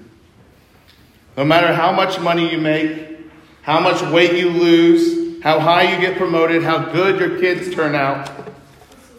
No 1.37 1.45
matter 1.45 1.71
how 1.71 1.91
much 1.91 2.19
money 2.19 2.51
you 2.51 2.57
make, 2.57 3.19
how 3.61 3.79
much 3.79 4.01
weight 4.11 4.33
you 4.33 4.49
lose, 4.49 5.43
how 5.43 5.59
high 5.59 5.93
you 5.93 6.01
get 6.01 6.17
promoted, 6.17 6.63
how 6.63 6.91
good 6.91 7.19
your 7.19 7.39
kids 7.39 7.73
turn 7.73 7.93
out, 7.93 8.46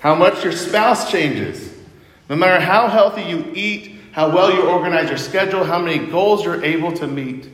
how 0.00 0.14
much 0.14 0.44
your 0.44 0.52
spouse 0.52 1.10
changes, 1.10 1.74
no 2.28 2.36
matter 2.36 2.60
how 2.60 2.88
healthy 2.88 3.22
you 3.22 3.50
eat, 3.54 3.96
how 4.12 4.34
well 4.34 4.52
you 4.52 4.62
organize 4.62 5.08
your 5.08 5.18
schedule, 5.18 5.64
how 5.64 5.78
many 5.78 6.06
goals 6.06 6.44
you're 6.44 6.64
able 6.64 6.92
to 6.92 7.06
meet. 7.06 7.48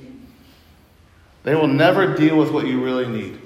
They 1.42 1.54
will 1.54 1.68
never 1.68 2.14
deal 2.14 2.36
with 2.36 2.50
what 2.50 2.66
you 2.66 2.82
really 2.82 3.06
need. 3.06 3.38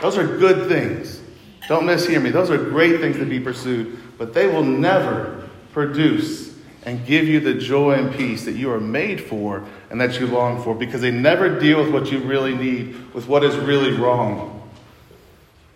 Those 0.00 0.16
are 0.16 0.26
good 0.38 0.68
things. 0.68 1.20
Don't 1.68 1.84
mishear 1.84 2.22
me. 2.22 2.30
Those 2.30 2.50
are 2.50 2.58
great 2.58 3.00
things 3.00 3.16
to 3.16 3.24
be 3.24 3.40
pursued, 3.40 3.98
but 4.18 4.32
they 4.32 4.46
will 4.46 4.62
never 4.62 5.48
produce 5.72 6.54
and 6.84 7.04
give 7.04 7.26
you 7.26 7.40
the 7.40 7.54
joy 7.54 7.94
and 7.94 8.14
peace 8.14 8.44
that 8.44 8.52
you 8.52 8.70
are 8.70 8.80
made 8.80 9.20
for 9.20 9.64
and 9.90 10.00
that 10.00 10.20
you 10.20 10.28
long 10.28 10.62
for 10.62 10.74
because 10.74 11.00
they 11.00 11.10
never 11.10 11.58
deal 11.58 11.82
with 11.82 11.92
what 11.92 12.12
you 12.12 12.20
really 12.20 12.54
need, 12.54 13.12
with 13.12 13.26
what 13.26 13.42
is 13.42 13.56
really 13.56 13.90
wrong. 13.90 14.70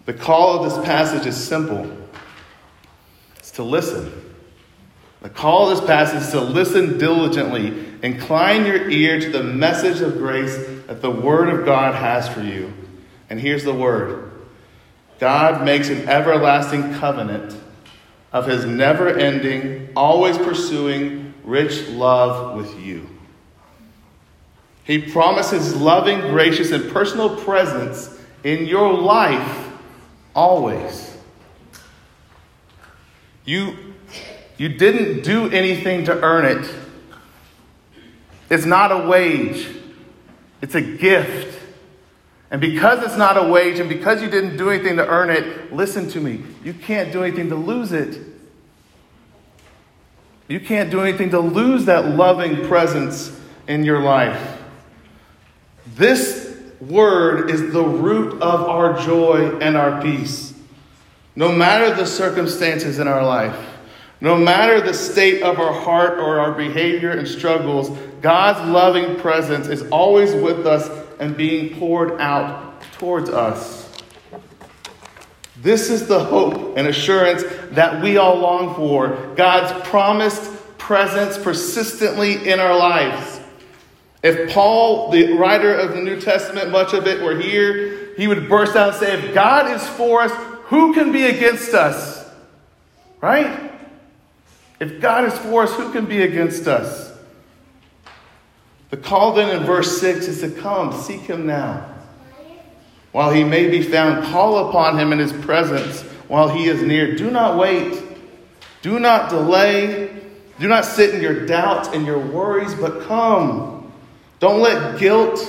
The 0.07 0.15
call 0.15 0.63
of 0.63 0.71
this 0.71 0.85
passage 0.87 1.27
is 1.27 1.37
simple 1.37 2.00
it's 3.51 3.57
to 3.57 3.65
listen. 3.65 4.13
The 5.23 5.29
call 5.29 5.69
of 5.69 5.77
this 5.77 5.85
passage 5.85 6.23
is 6.23 6.31
to 6.31 6.41
listen 6.41 6.99
diligently. 6.99 7.85
Incline 8.01 8.65
your 8.65 8.89
ear 8.89 9.19
to 9.19 9.29
the 9.29 9.43
message 9.43 10.01
of 10.03 10.19
grace 10.19 10.57
that 10.87 11.03
the 11.03 11.11
Word 11.11 11.49
of 11.49 11.65
God 11.65 11.97
has 11.97 12.29
for 12.29 12.43
you. 12.43 12.73
And 13.29 13.41
here's 13.41 13.65
the 13.65 13.75
word 13.75 14.31
God 15.19 15.65
makes 15.65 15.89
an 15.89 16.09
everlasting 16.09 16.95
covenant 16.95 17.57
of 18.33 18.47
His 18.47 18.65
never 18.65 19.09
ending, 19.19 19.89
always 19.97 20.39
pursuing, 20.39 21.35
rich 21.43 21.89
love 21.89 22.57
with 22.57 22.79
you. 22.79 23.09
He 24.85 25.11
promises 25.11 25.75
loving, 25.75 26.21
gracious, 26.21 26.71
and 26.71 26.89
personal 26.93 27.35
presence 27.43 28.17
in 28.45 28.67
your 28.67 28.95
life 28.95 29.69
always. 30.37 31.10
You, 33.45 33.77
you 34.59 34.69
didn't 34.69 35.23
do 35.23 35.51
anything 35.51 36.05
to 36.05 36.21
earn 36.23 36.45
it. 36.45 36.75
It's 38.51 38.67
not 38.67 38.91
a 38.91 39.09
wage, 39.09 39.69
it's 40.61 40.75
a 40.75 40.83
gift. 40.83 41.59
And 42.51 42.61
because 42.61 43.05
it's 43.05 43.17
not 43.17 43.37
a 43.37 43.49
wage 43.49 43.79
and 43.79 43.89
because 43.89 44.21
you 44.21 44.29
didn't 44.29 44.57
do 44.57 44.71
anything 44.71 44.97
to 44.97 45.07
earn 45.07 45.31
it, 45.31 45.73
listen 45.73 46.09
to 46.11 46.21
me, 46.21 46.43
you 46.65 46.75
can't 46.75 47.13
do 47.13 47.23
anything 47.23 47.49
to 47.51 47.55
lose 47.55 47.93
it. 47.93 48.21
You 50.49 50.59
can't 50.59 50.91
do 50.91 51.01
anything 51.01 51.31
to 51.31 51.39
lose 51.39 51.85
that 51.85 52.17
loving 52.17 52.67
presence 52.67 53.39
in 53.69 53.85
your 53.85 54.01
life. 54.03 54.61
This 55.95 56.61
word 56.81 57.51
is 57.51 57.73
the 57.73 57.85
root 57.85 58.43
of 58.43 58.63
our 58.63 58.99
joy 59.01 59.59
and 59.61 59.77
our 59.77 60.03
peace. 60.03 60.50
No 61.37 61.53
matter 61.53 61.95
the 61.95 62.07
circumstances 62.07 62.99
in 62.99 63.07
our 63.07 63.25
life, 63.25 63.57
no 64.21 64.37
matter 64.37 64.81
the 64.81 64.93
state 64.93 65.43
of 65.43 65.59
our 65.59 65.73
heart 65.73 66.19
or 66.19 66.41
our 66.41 66.53
behavior 66.53 67.11
and 67.11 67.27
struggles, 67.27 67.91
God's 68.21 68.69
loving 68.69 69.17
presence 69.17 69.67
is 69.69 69.83
always 69.91 70.35
with 70.35 70.67
us 70.67 70.91
and 71.21 71.37
being 71.37 71.79
poured 71.79 72.21
out 72.21 72.83
towards 72.93 73.31
us. 73.31 73.91
This 75.63 75.91
is 75.91 76.07
the 76.07 76.23
hope 76.23 76.77
and 76.77 76.87
assurance 76.87 77.45
that 77.73 78.03
we 78.03 78.17
all 78.17 78.37
long 78.37 78.75
for 78.75 79.35
God's 79.37 79.89
promised 79.89 80.51
presence 80.79 81.39
persistently 81.39 82.49
in 82.49 82.61
our 82.61 82.77
lives. 82.77 83.41
If 84.23 84.53
Paul, 84.53 85.11
the 85.11 85.35
writer 85.35 85.75
of 85.75 85.93
the 85.93 86.01
New 86.01 86.21
Testament, 86.21 86.71
much 86.71 86.93
of 86.93 87.07
it 87.07 87.23
were 87.23 87.39
here, 87.39 88.15
he 88.17 88.27
would 88.27 88.49
burst 88.49 88.77
out 88.77 88.91
and 88.91 88.97
say, 88.99 89.19
If 89.19 89.35
God 89.35 89.71
is 89.71 89.87
for 89.91 90.23
us, 90.23 90.33
who 90.71 90.95
can 90.95 91.11
be 91.11 91.25
against 91.25 91.75
us? 91.75 92.25
Right? 93.21 93.73
If 94.79 95.01
God 95.01 95.25
is 95.25 95.37
for 95.41 95.65
us, 95.65 95.75
who 95.75 95.93
can 95.93 96.07
be 96.07 96.23
against 96.23 96.69
us? 96.69 97.13
The 98.91 98.97
call 98.97 99.35
then 99.35 99.55
in 99.55 99.67
verse 99.67 100.01
6 100.01 100.29
is 100.29 100.41
to 100.41 100.51
come, 100.51 100.93
seek 100.93 101.23
him 101.23 101.45
now. 101.45 101.87
While 103.11 103.33
he 103.33 103.43
may 103.43 103.69
be 103.69 103.83
found, 103.83 104.25
call 104.27 104.69
upon 104.69 104.97
him 104.97 105.13
in 105.13 105.19
his 105.19 105.33
presence 105.33 106.03
while 106.29 106.49
he 106.49 106.69
is 106.69 106.83
near. 106.83 107.17
Do 107.17 107.33
not 107.33 107.59
wait. 107.59 108.01
Do 108.83 109.01
not 109.01 109.29
delay. 109.29 110.09
Do 110.61 110.69
not 110.69 110.85
sit 110.85 111.13
in 111.13 111.21
your 111.21 111.47
doubts 111.47 111.89
and 111.89 112.07
your 112.07 112.21
worries, 112.21 112.77
but 112.77 113.03
come. 113.09 113.93
Don't 114.39 114.61
let 114.61 115.01
guilt 115.01 115.41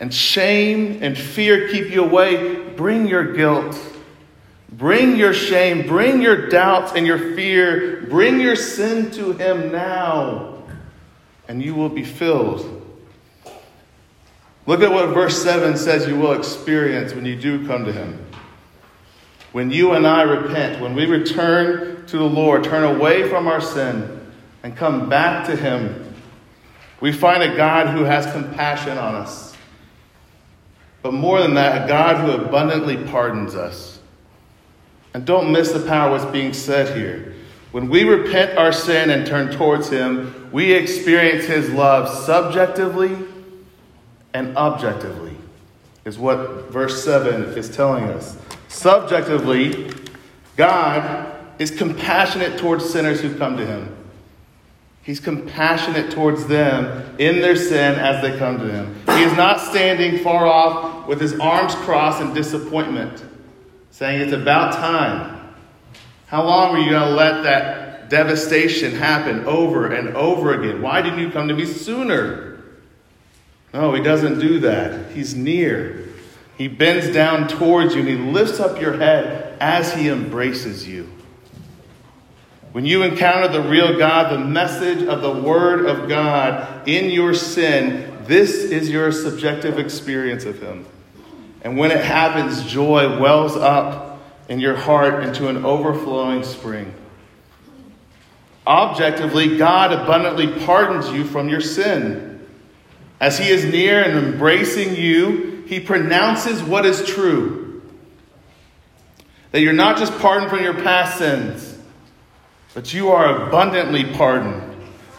and 0.00 0.12
shame 0.12 0.98
and 1.02 1.16
fear 1.16 1.68
keep 1.68 1.90
you 1.90 2.02
away. 2.02 2.68
Bring 2.70 3.06
your 3.06 3.32
guilt. 3.32 3.78
Bring 4.72 5.16
your 5.16 5.34
shame. 5.34 5.86
Bring 5.86 6.22
your 6.22 6.48
doubts 6.48 6.92
and 6.94 7.06
your 7.06 7.34
fear. 7.34 8.06
Bring 8.08 8.40
your 8.40 8.56
sin 8.56 9.10
to 9.12 9.32
Him 9.32 9.72
now, 9.72 10.62
and 11.48 11.62
you 11.62 11.74
will 11.74 11.88
be 11.88 12.04
filled. 12.04 12.76
Look 14.66 14.82
at 14.82 14.90
what 14.90 15.08
verse 15.08 15.42
7 15.42 15.76
says 15.76 16.06
you 16.06 16.16
will 16.16 16.32
experience 16.32 17.14
when 17.14 17.24
you 17.24 17.34
do 17.34 17.66
come 17.66 17.84
to 17.84 17.92
Him. 17.92 18.24
When 19.52 19.70
you 19.70 19.92
and 19.92 20.06
I 20.06 20.22
repent, 20.22 20.80
when 20.80 20.94
we 20.94 21.06
return 21.06 22.06
to 22.06 22.18
the 22.18 22.24
Lord, 22.24 22.62
turn 22.62 22.84
away 22.84 23.28
from 23.28 23.48
our 23.48 23.60
sin, 23.60 24.20
and 24.62 24.76
come 24.76 25.08
back 25.08 25.46
to 25.46 25.56
Him 25.56 26.10
we 27.00 27.12
find 27.12 27.42
a 27.42 27.56
God 27.56 27.88
who 27.88 28.04
has 28.04 28.30
compassion 28.30 28.98
on 28.98 29.14
us. 29.14 29.56
But 31.02 31.14
more 31.14 31.40
than 31.40 31.54
that, 31.54 31.84
a 31.84 31.88
God 31.88 32.24
who 32.24 32.44
abundantly 32.44 32.98
pardons 33.04 33.54
us. 33.54 33.99
And 35.14 35.24
don't 35.24 35.52
miss 35.52 35.72
the 35.72 35.80
power 35.86 36.10
of 36.10 36.22
what's 36.22 36.32
being 36.32 36.52
said 36.52 36.96
here. 36.96 37.34
When 37.72 37.88
we 37.88 38.04
repent 38.04 38.58
our 38.58 38.72
sin 38.72 39.10
and 39.10 39.26
turn 39.26 39.50
towards 39.50 39.88
Him, 39.88 40.48
we 40.52 40.72
experience 40.72 41.44
His 41.46 41.70
love 41.70 42.08
subjectively 42.24 43.16
and 44.34 44.56
objectively, 44.56 45.36
is 46.04 46.18
what 46.18 46.70
verse 46.70 47.04
7 47.04 47.42
is 47.58 47.68
telling 47.68 48.04
us. 48.04 48.36
Subjectively, 48.68 49.92
God 50.56 51.34
is 51.58 51.70
compassionate 51.70 52.58
towards 52.58 52.88
sinners 52.88 53.20
who 53.20 53.36
come 53.36 53.56
to 53.56 53.66
Him. 53.66 53.96
He's 55.02 55.20
compassionate 55.20 56.10
towards 56.10 56.46
them 56.46 57.16
in 57.18 57.40
their 57.40 57.56
sin 57.56 57.98
as 57.98 58.22
they 58.22 58.38
come 58.38 58.58
to 58.58 58.70
him. 58.70 58.94
He 59.16 59.22
is 59.22 59.32
not 59.32 59.58
standing 59.58 60.22
far 60.22 60.46
off 60.46 61.08
with 61.08 61.20
his 61.20 61.38
arms 61.40 61.74
crossed 61.74 62.20
in 62.20 62.34
disappointment, 62.34 63.24
saying, 64.00 64.22
It's 64.22 64.32
about 64.32 64.72
time. 64.72 65.54
How 66.26 66.42
long 66.42 66.72
were 66.72 66.78
you 66.78 66.88
going 66.88 67.10
to 67.10 67.14
let 67.14 67.42
that 67.42 68.08
devastation 68.08 68.92
happen 68.92 69.44
over 69.44 69.92
and 69.92 70.16
over 70.16 70.54
again? 70.54 70.80
Why 70.80 71.02
didn't 71.02 71.18
you 71.18 71.30
come 71.30 71.48
to 71.48 71.54
me 71.54 71.66
sooner? 71.66 72.62
No, 73.74 73.92
he 73.92 74.02
doesn't 74.02 74.38
do 74.38 74.60
that. 74.60 75.10
He's 75.10 75.34
near. 75.34 76.08
He 76.56 76.66
bends 76.66 77.12
down 77.12 77.46
towards 77.46 77.94
you 77.94 78.00
and 78.00 78.08
he 78.08 78.16
lifts 78.16 78.58
up 78.58 78.80
your 78.80 78.96
head 78.96 79.58
as 79.60 79.92
he 79.92 80.08
embraces 80.08 80.88
you. 80.88 81.06
When 82.72 82.86
you 82.86 83.02
encounter 83.02 83.48
the 83.48 83.68
real 83.68 83.98
God, 83.98 84.32
the 84.32 84.42
message 84.42 85.06
of 85.06 85.20
the 85.20 85.42
Word 85.42 85.84
of 85.84 86.08
God 86.08 86.88
in 86.88 87.10
your 87.10 87.34
sin, 87.34 88.24
this 88.24 88.54
is 88.54 88.88
your 88.88 89.12
subjective 89.12 89.78
experience 89.78 90.46
of 90.46 90.58
Him. 90.62 90.86
And 91.62 91.76
when 91.76 91.90
it 91.90 92.02
happens, 92.02 92.64
joy 92.64 93.20
wells 93.20 93.56
up 93.56 94.20
in 94.48 94.60
your 94.60 94.76
heart 94.76 95.24
into 95.24 95.48
an 95.48 95.64
overflowing 95.64 96.42
spring. 96.42 96.94
Objectively, 98.66 99.56
God 99.56 99.92
abundantly 99.92 100.48
pardons 100.64 101.10
you 101.10 101.24
from 101.24 101.48
your 101.48 101.60
sin. 101.60 102.46
As 103.20 103.38
He 103.38 103.48
is 103.48 103.64
near 103.64 104.02
and 104.02 104.26
embracing 104.26 104.96
you, 104.96 105.64
He 105.66 105.80
pronounces 105.80 106.62
what 106.62 106.86
is 106.86 107.04
true. 107.04 107.82
That 109.52 109.60
you're 109.60 109.72
not 109.72 109.98
just 109.98 110.16
pardoned 110.18 110.50
from 110.50 110.62
your 110.62 110.74
past 110.74 111.18
sins 111.18 111.70
but 112.74 112.94
you 112.94 113.10
are 113.10 113.46
abundantly 113.46 114.04
pardoned, 114.04 114.62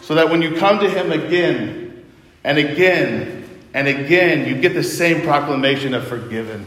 so 0.00 0.14
that 0.14 0.30
when 0.30 0.42
you 0.42 0.56
come 0.56 0.80
to 0.80 0.88
Him 0.88 1.12
again 1.12 2.04
and 2.44 2.58
again 2.58 3.41
and 3.74 3.88
again, 3.88 4.46
you 4.46 4.60
get 4.60 4.74
the 4.74 4.82
same 4.82 5.22
proclamation 5.22 5.94
of 5.94 6.06
forgiven 6.06 6.66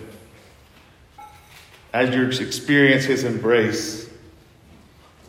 as 1.94 2.13
you 2.13 2.24
experience 2.46 3.06
His 3.06 3.24
embrace. 3.24 4.10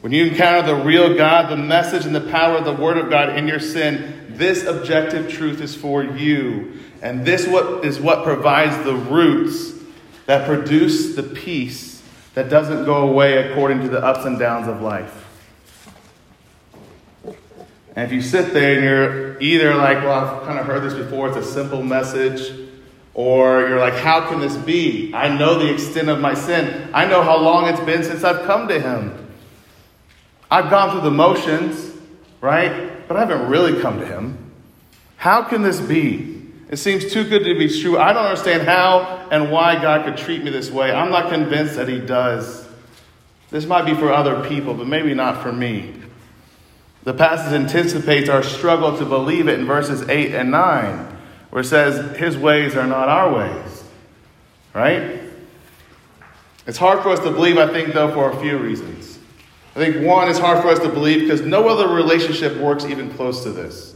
When 0.00 0.12
you 0.12 0.26
encounter 0.26 0.66
the 0.66 0.84
real 0.84 1.16
God, 1.16 1.50
the 1.50 1.56
message 1.56 2.06
and 2.06 2.14
the 2.14 2.20
power 2.20 2.56
of 2.56 2.64
the 2.64 2.72
Word 2.72 2.96
of 2.96 3.10
God 3.10 3.36
in 3.36 3.46
your 3.46 3.60
sin, 3.60 4.26
this 4.30 4.64
objective 4.64 5.30
truth 5.30 5.60
is 5.60 5.74
for 5.74 6.02
you. 6.02 6.80
And 7.02 7.24
this 7.24 7.46
is 7.84 8.00
what 8.00 8.24
provides 8.24 8.84
the 8.84 8.94
roots 8.94 9.72
that 10.26 10.46
produce 10.46 11.14
the 11.14 11.22
peace 11.22 12.02
that 12.34 12.48
doesn't 12.48 12.84
go 12.84 13.08
away 13.08 13.48
according 13.48 13.80
to 13.80 13.88
the 13.88 14.02
ups 14.02 14.24
and 14.24 14.38
downs 14.38 14.68
of 14.68 14.80
life. 14.82 15.25
And 17.96 18.04
if 18.04 18.12
you 18.12 18.20
sit 18.20 18.52
there 18.52 18.74
and 18.74 18.84
you're 18.84 19.40
either 19.40 19.74
like, 19.74 20.04
well, 20.04 20.12
I've 20.12 20.46
kind 20.46 20.58
of 20.58 20.66
heard 20.66 20.82
this 20.82 20.94
before, 20.94 21.28
it's 21.28 21.38
a 21.38 21.42
simple 21.42 21.82
message, 21.82 22.68
or 23.14 23.66
you're 23.66 23.80
like, 23.80 23.94
how 23.94 24.28
can 24.28 24.38
this 24.38 24.56
be? 24.56 25.12
I 25.14 25.34
know 25.34 25.58
the 25.58 25.72
extent 25.72 26.10
of 26.10 26.20
my 26.20 26.34
sin. 26.34 26.90
I 26.92 27.06
know 27.06 27.22
how 27.22 27.38
long 27.38 27.68
it's 27.68 27.80
been 27.80 28.04
since 28.04 28.22
I've 28.22 28.44
come 28.44 28.68
to 28.68 28.78
Him. 28.78 29.26
I've 30.50 30.70
gone 30.70 30.92
through 30.92 31.00
the 31.00 31.10
motions. 31.10 31.92
right? 32.40 33.08
But 33.08 33.16
I 33.16 33.20
haven't 33.20 33.48
really 33.48 33.80
come 33.80 33.98
to 34.00 34.06
him. 34.06 34.38
How 35.16 35.42
can 35.42 35.62
this 35.62 35.80
be? 35.80 36.42
It 36.68 36.76
seems 36.76 37.12
too 37.12 37.24
good 37.24 37.44
to 37.44 37.58
be 37.58 37.68
true. 37.80 37.98
I 37.98 38.12
don't 38.12 38.24
understand 38.24 38.62
how 38.62 39.28
and 39.30 39.50
why 39.50 39.80
God 39.80 40.04
could 40.04 40.16
treat 40.16 40.42
me 40.42 40.50
this 40.50 40.70
way. 40.70 40.92
I'm 40.92 41.10
not 41.10 41.30
convinced 41.30 41.76
that 41.76 41.88
He 41.88 42.00
does. 42.00 42.68
This 43.50 43.66
might 43.66 43.86
be 43.86 43.94
for 43.94 44.12
other 44.12 44.46
people, 44.48 44.74
but 44.74 44.86
maybe 44.86 45.14
not 45.14 45.42
for 45.42 45.52
me. 45.52 45.94
The 47.06 47.14
passage 47.14 47.52
anticipates 47.52 48.28
our 48.28 48.42
struggle 48.42 48.98
to 48.98 49.04
believe 49.04 49.46
it 49.46 49.60
in 49.60 49.64
verses 49.64 50.08
8 50.08 50.34
and 50.34 50.50
9, 50.50 51.16
where 51.50 51.60
it 51.60 51.66
says, 51.66 52.16
His 52.16 52.36
ways 52.36 52.74
are 52.74 52.84
not 52.84 53.08
our 53.08 53.32
ways. 53.32 53.84
Right? 54.74 55.20
It's 56.66 56.78
hard 56.78 57.04
for 57.04 57.10
us 57.10 57.20
to 57.20 57.30
believe, 57.30 57.58
I 57.58 57.72
think, 57.72 57.94
though, 57.94 58.12
for 58.12 58.32
a 58.32 58.40
few 58.40 58.58
reasons. 58.58 59.20
I 59.76 59.78
think 59.78 60.04
one, 60.04 60.28
it's 60.28 60.40
hard 60.40 60.60
for 60.60 60.68
us 60.68 60.80
to 60.80 60.88
believe 60.88 61.20
because 61.20 61.42
no 61.42 61.68
other 61.68 61.94
relationship 61.94 62.56
works 62.56 62.84
even 62.84 63.08
close 63.12 63.44
to 63.44 63.52
this. 63.52 63.94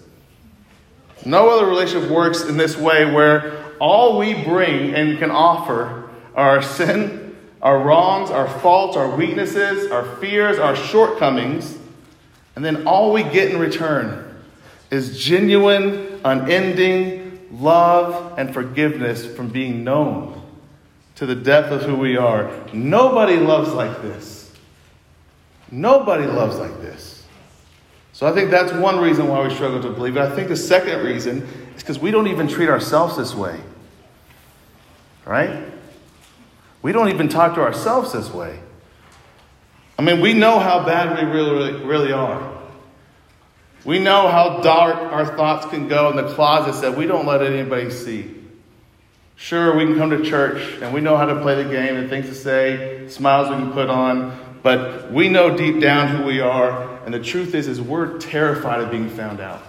No 1.26 1.50
other 1.50 1.66
relationship 1.66 2.08
works 2.08 2.44
in 2.44 2.56
this 2.56 2.76
way 2.76 3.12
where 3.12 3.74
all 3.80 4.18
we 4.18 4.34
bring 4.44 4.94
and 4.94 5.18
can 5.18 5.32
offer 5.32 6.08
are 6.36 6.50
our 6.50 6.62
sin, 6.62 7.36
our 7.60 7.80
wrongs, 7.82 8.30
our 8.30 8.48
faults, 8.60 8.96
our 8.96 9.16
weaknesses, 9.16 9.90
our 9.90 10.04
fears, 10.18 10.60
our 10.60 10.76
shortcomings, 10.76 11.76
and 12.56 12.64
then 12.64 12.86
all 12.86 13.12
we 13.12 13.22
get 13.22 13.50
in 13.50 13.58
return 13.58 14.26
is 14.90 15.22
genuine, 15.22 16.20
unending 16.24 17.48
love 17.52 18.38
and 18.38 18.52
forgiveness 18.52 19.24
from 19.24 19.48
being 19.48 19.84
known 19.84 20.36
to 21.16 21.26
the 21.26 21.34
depth 21.34 21.70
of 21.70 21.82
who 21.82 21.96
we 21.96 22.16
are. 22.16 22.50
Nobody 22.72 23.36
loves 23.36 23.72
like 23.72 24.02
this. 24.02 24.52
Nobody 25.70 26.26
loves 26.26 26.58
like 26.58 26.80
this. 26.80 27.24
So 28.12 28.26
I 28.26 28.32
think 28.32 28.50
that's 28.50 28.72
one 28.72 28.98
reason 28.98 29.28
why 29.28 29.46
we 29.46 29.54
struggle 29.54 29.80
to 29.82 29.90
believe 29.90 30.16
it. 30.16 30.20
I 30.20 30.34
think 30.34 30.48
the 30.48 30.56
second 30.56 31.04
reason 31.04 31.42
is 31.76 31.82
because 31.82 31.98
we 31.98 32.10
don't 32.10 32.26
even 32.26 32.48
treat 32.48 32.68
ourselves 32.68 33.16
this 33.16 33.34
way. 33.34 33.60
Right? 35.24 35.64
We 36.82 36.92
don't 36.92 37.08
even 37.08 37.28
talk 37.28 37.54
to 37.54 37.60
ourselves 37.60 38.12
this 38.12 38.32
way. 38.32 38.58
I 40.00 40.02
mean, 40.02 40.22
we 40.22 40.32
know 40.32 40.58
how 40.58 40.86
bad 40.86 41.14
we 41.14 41.30
really, 41.30 41.50
really, 41.50 41.84
really 41.84 42.12
are. 42.12 42.58
We 43.84 43.98
know 43.98 44.28
how 44.28 44.62
dark 44.62 44.96
our 44.96 45.26
thoughts 45.36 45.66
can 45.66 45.88
go 45.88 46.08
in 46.08 46.16
the 46.16 46.32
closets 46.32 46.80
that 46.80 46.96
we 46.96 47.04
don't 47.04 47.26
let 47.26 47.42
anybody 47.42 47.90
see. 47.90 48.34
Sure, 49.36 49.76
we 49.76 49.84
can 49.84 49.96
come 49.96 50.08
to 50.08 50.24
church 50.24 50.80
and 50.80 50.94
we 50.94 51.02
know 51.02 51.18
how 51.18 51.26
to 51.26 51.42
play 51.42 51.62
the 51.62 51.68
game 51.68 51.96
and 51.96 52.08
things 52.08 52.28
to 52.28 52.34
say, 52.34 53.08
smiles 53.08 53.50
we 53.50 53.56
can 53.56 53.72
put 53.72 53.90
on, 53.90 54.58
but 54.62 55.12
we 55.12 55.28
know 55.28 55.54
deep 55.54 55.82
down 55.82 56.16
who 56.16 56.24
we 56.24 56.40
are 56.40 56.98
and 57.04 57.12
the 57.12 57.20
truth 57.20 57.54
is, 57.54 57.68
is 57.68 57.78
we're 57.78 58.16
terrified 58.16 58.80
of 58.80 58.90
being 58.90 59.10
found 59.10 59.38
out. 59.38 59.60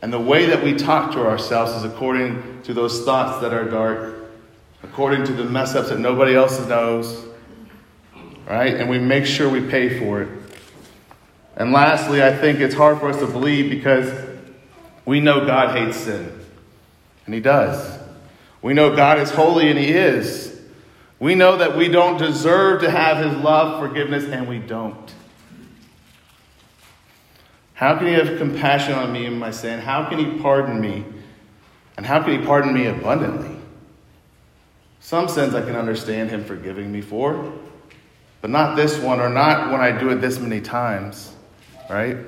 And 0.00 0.10
the 0.10 0.18
way 0.18 0.46
that 0.46 0.64
we 0.64 0.76
talk 0.76 1.12
to 1.12 1.26
ourselves 1.26 1.74
is 1.74 1.84
according 1.84 2.62
to 2.62 2.72
those 2.72 3.04
thoughts 3.04 3.42
that 3.42 3.52
are 3.52 3.68
dark, 3.68 4.14
according 4.82 5.24
to 5.24 5.34
the 5.34 5.44
mess 5.44 5.74
ups 5.74 5.90
that 5.90 5.98
nobody 5.98 6.34
else 6.34 6.58
knows, 6.66 7.33
right? 8.46 8.74
And 8.74 8.88
we 8.88 8.98
make 8.98 9.26
sure 9.26 9.48
we 9.48 9.60
pay 9.60 9.98
for 9.98 10.22
it. 10.22 10.28
And 11.56 11.72
lastly, 11.72 12.22
I 12.22 12.36
think 12.36 12.60
it's 12.60 12.74
hard 12.74 12.98
for 12.98 13.08
us 13.08 13.18
to 13.18 13.26
believe 13.26 13.70
because 13.70 14.12
we 15.04 15.20
know 15.20 15.46
God 15.46 15.76
hates 15.76 15.98
sin. 15.98 16.32
And 17.26 17.34
He 17.34 17.40
does. 17.40 17.98
We 18.60 18.74
know 18.74 18.96
God 18.96 19.18
is 19.18 19.30
holy, 19.30 19.70
and 19.70 19.78
He 19.78 19.90
is. 19.90 20.60
We 21.20 21.34
know 21.34 21.56
that 21.58 21.76
we 21.76 21.88
don't 21.88 22.18
deserve 22.18 22.82
to 22.82 22.90
have 22.90 23.24
His 23.24 23.36
love, 23.36 23.80
forgiveness, 23.80 24.24
and 24.24 24.48
we 24.48 24.58
don't. 24.58 25.14
How 27.74 27.98
can 27.98 28.06
he 28.06 28.12
have 28.14 28.38
compassion 28.38 28.94
on 28.94 29.12
me 29.12 29.26
and 29.26 29.38
my 29.38 29.50
sin? 29.50 29.80
How 29.80 30.08
can 30.08 30.18
he 30.18 30.40
pardon 30.40 30.80
me? 30.80 31.04
And 31.96 32.06
how 32.06 32.22
can 32.22 32.40
he 32.40 32.46
pardon 32.46 32.72
me 32.72 32.86
abundantly? 32.86 33.56
Some 35.00 35.28
sins 35.28 35.54
I 35.54 35.60
can 35.60 35.76
understand 35.76 36.30
him 36.30 36.44
forgiving 36.44 36.90
me 36.90 37.00
for, 37.00 37.52
but 38.44 38.50
not 38.50 38.76
this 38.76 38.98
one, 38.98 39.20
or 39.20 39.30
not 39.30 39.72
when 39.72 39.80
I 39.80 39.90
do 39.90 40.10
it 40.10 40.16
this 40.16 40.38
many 40.38 40.60
times, 40.60 41.34
right? 41.88 42.18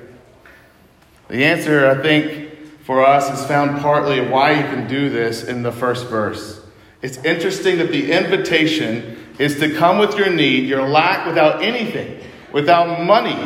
The 1.27 1.45
answer, 1.45 1.87
I 1.87 2.01
think, 2.01 2.79
for 2.79 3.05
us 3.05 3.39
is 3.39 3.45
found 3.45 3.79
partly 3.81 4.21
why 4.21 4.53
you 4.53 4.63
can 4.63 4.87
do 4.87 5.11
this 5.11 5.43
in 5.43 5.61
the 5.61 5.71
first 5.71 6.07
verse. 6.07 6.59
It's 7.03 7.19
interesting 7.19 7.77
that 7.77 7.91
the 7.91 8.11
invitation 8.11 9.27
is 9.37 9.59
to 9.59 9.75
come 9.75 9.99
with 9.99 10.17
your 10.17 10.31
need, 10.31 10.67
your 10.67 10.89
lack, 10.89 11.27
without 11.27 11.61
anything, 11.61 12.19
without 12.51 13.03
money, 13.03 13.37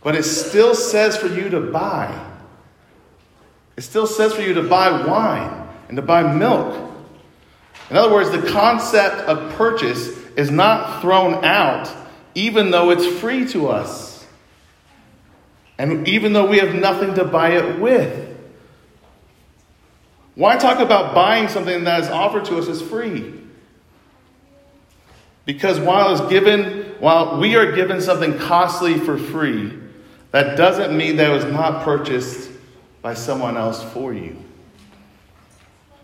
but 0.00 0.14
it 0.14 0.22
still 0.22 0.76
says 0.76 1.16
for 1.16 1.26
you 1.26 1.48
to 1.48 1.60
buy. 1.60 2.34
It 3.76 3.82
still 3.82 4.06
says 4.06 4.32
for 4.32 4.42
you 4.42 4.54
to 4.54 4.62
buy 4.62 5.04
wine 5.04 5.68
and 5.88 5.96
to 5.96 6.02
buy 6.02 6.22
milk. 6.22 6.92
In 7.90 7.96
other 7.96 8.12
words, 8.12 8.30
the 8.30 8.48
concept 8.52 9.16
of 9.22 9.52
purchase 9.54 10.23
is 10.36 10.50
not 10.50 11.00
thrown 11.00 11.44
out, 11.44 11.92
even 12.34 12.70
though 12.70 12.90
it's 12.90 13.06
free 13.06 13.46
to 13.48 13.68
us. 13.68 14.26
And 15.78 16.06
even 16.06 16.32
though 16.32 16.46
we 16.46 16.58
have 16.58 16.74
nothing 16.74 17.14
to 17.14 17.24
buy 17.24 17.52
it 17.52 17.80
with. 17.80 18.20
Why 20.34 20.56
talk 20.56 20.80
about 20.80 21.14
buying 21.14 21.48
something 21.48 21.84
that 21.84 22.00
is 22.00 22.08
offered 22.08 22.44
to 22.46 22.58
us 22.58 22.68
as 22.68 22.82
free? 22.82 23.34
Because 25.44 25.78
while 25.78 26.12
it's 26.12 26.28
given, 26.30 26.94
while 26.98 27.38
we 27.38 27.54
are 27.56 27.72
given 27.72 28.00
something 28.00 28.38
costly 28.38 28.98
for 28.98 29.18
free, 29.18 29.78
that 30.30 30.56
doesn't 30.56 30.96
mean 30.96 31.16
that 31.16 31.30
it 31.30 31.34
was 31.34 31.44
not 31.44 31.84
purchased 31.84 32.50
by 33.02 33.14
someone 33.14 33.56
else 33.56 33.82
for 33.92 34.12
you. 34.12 34.36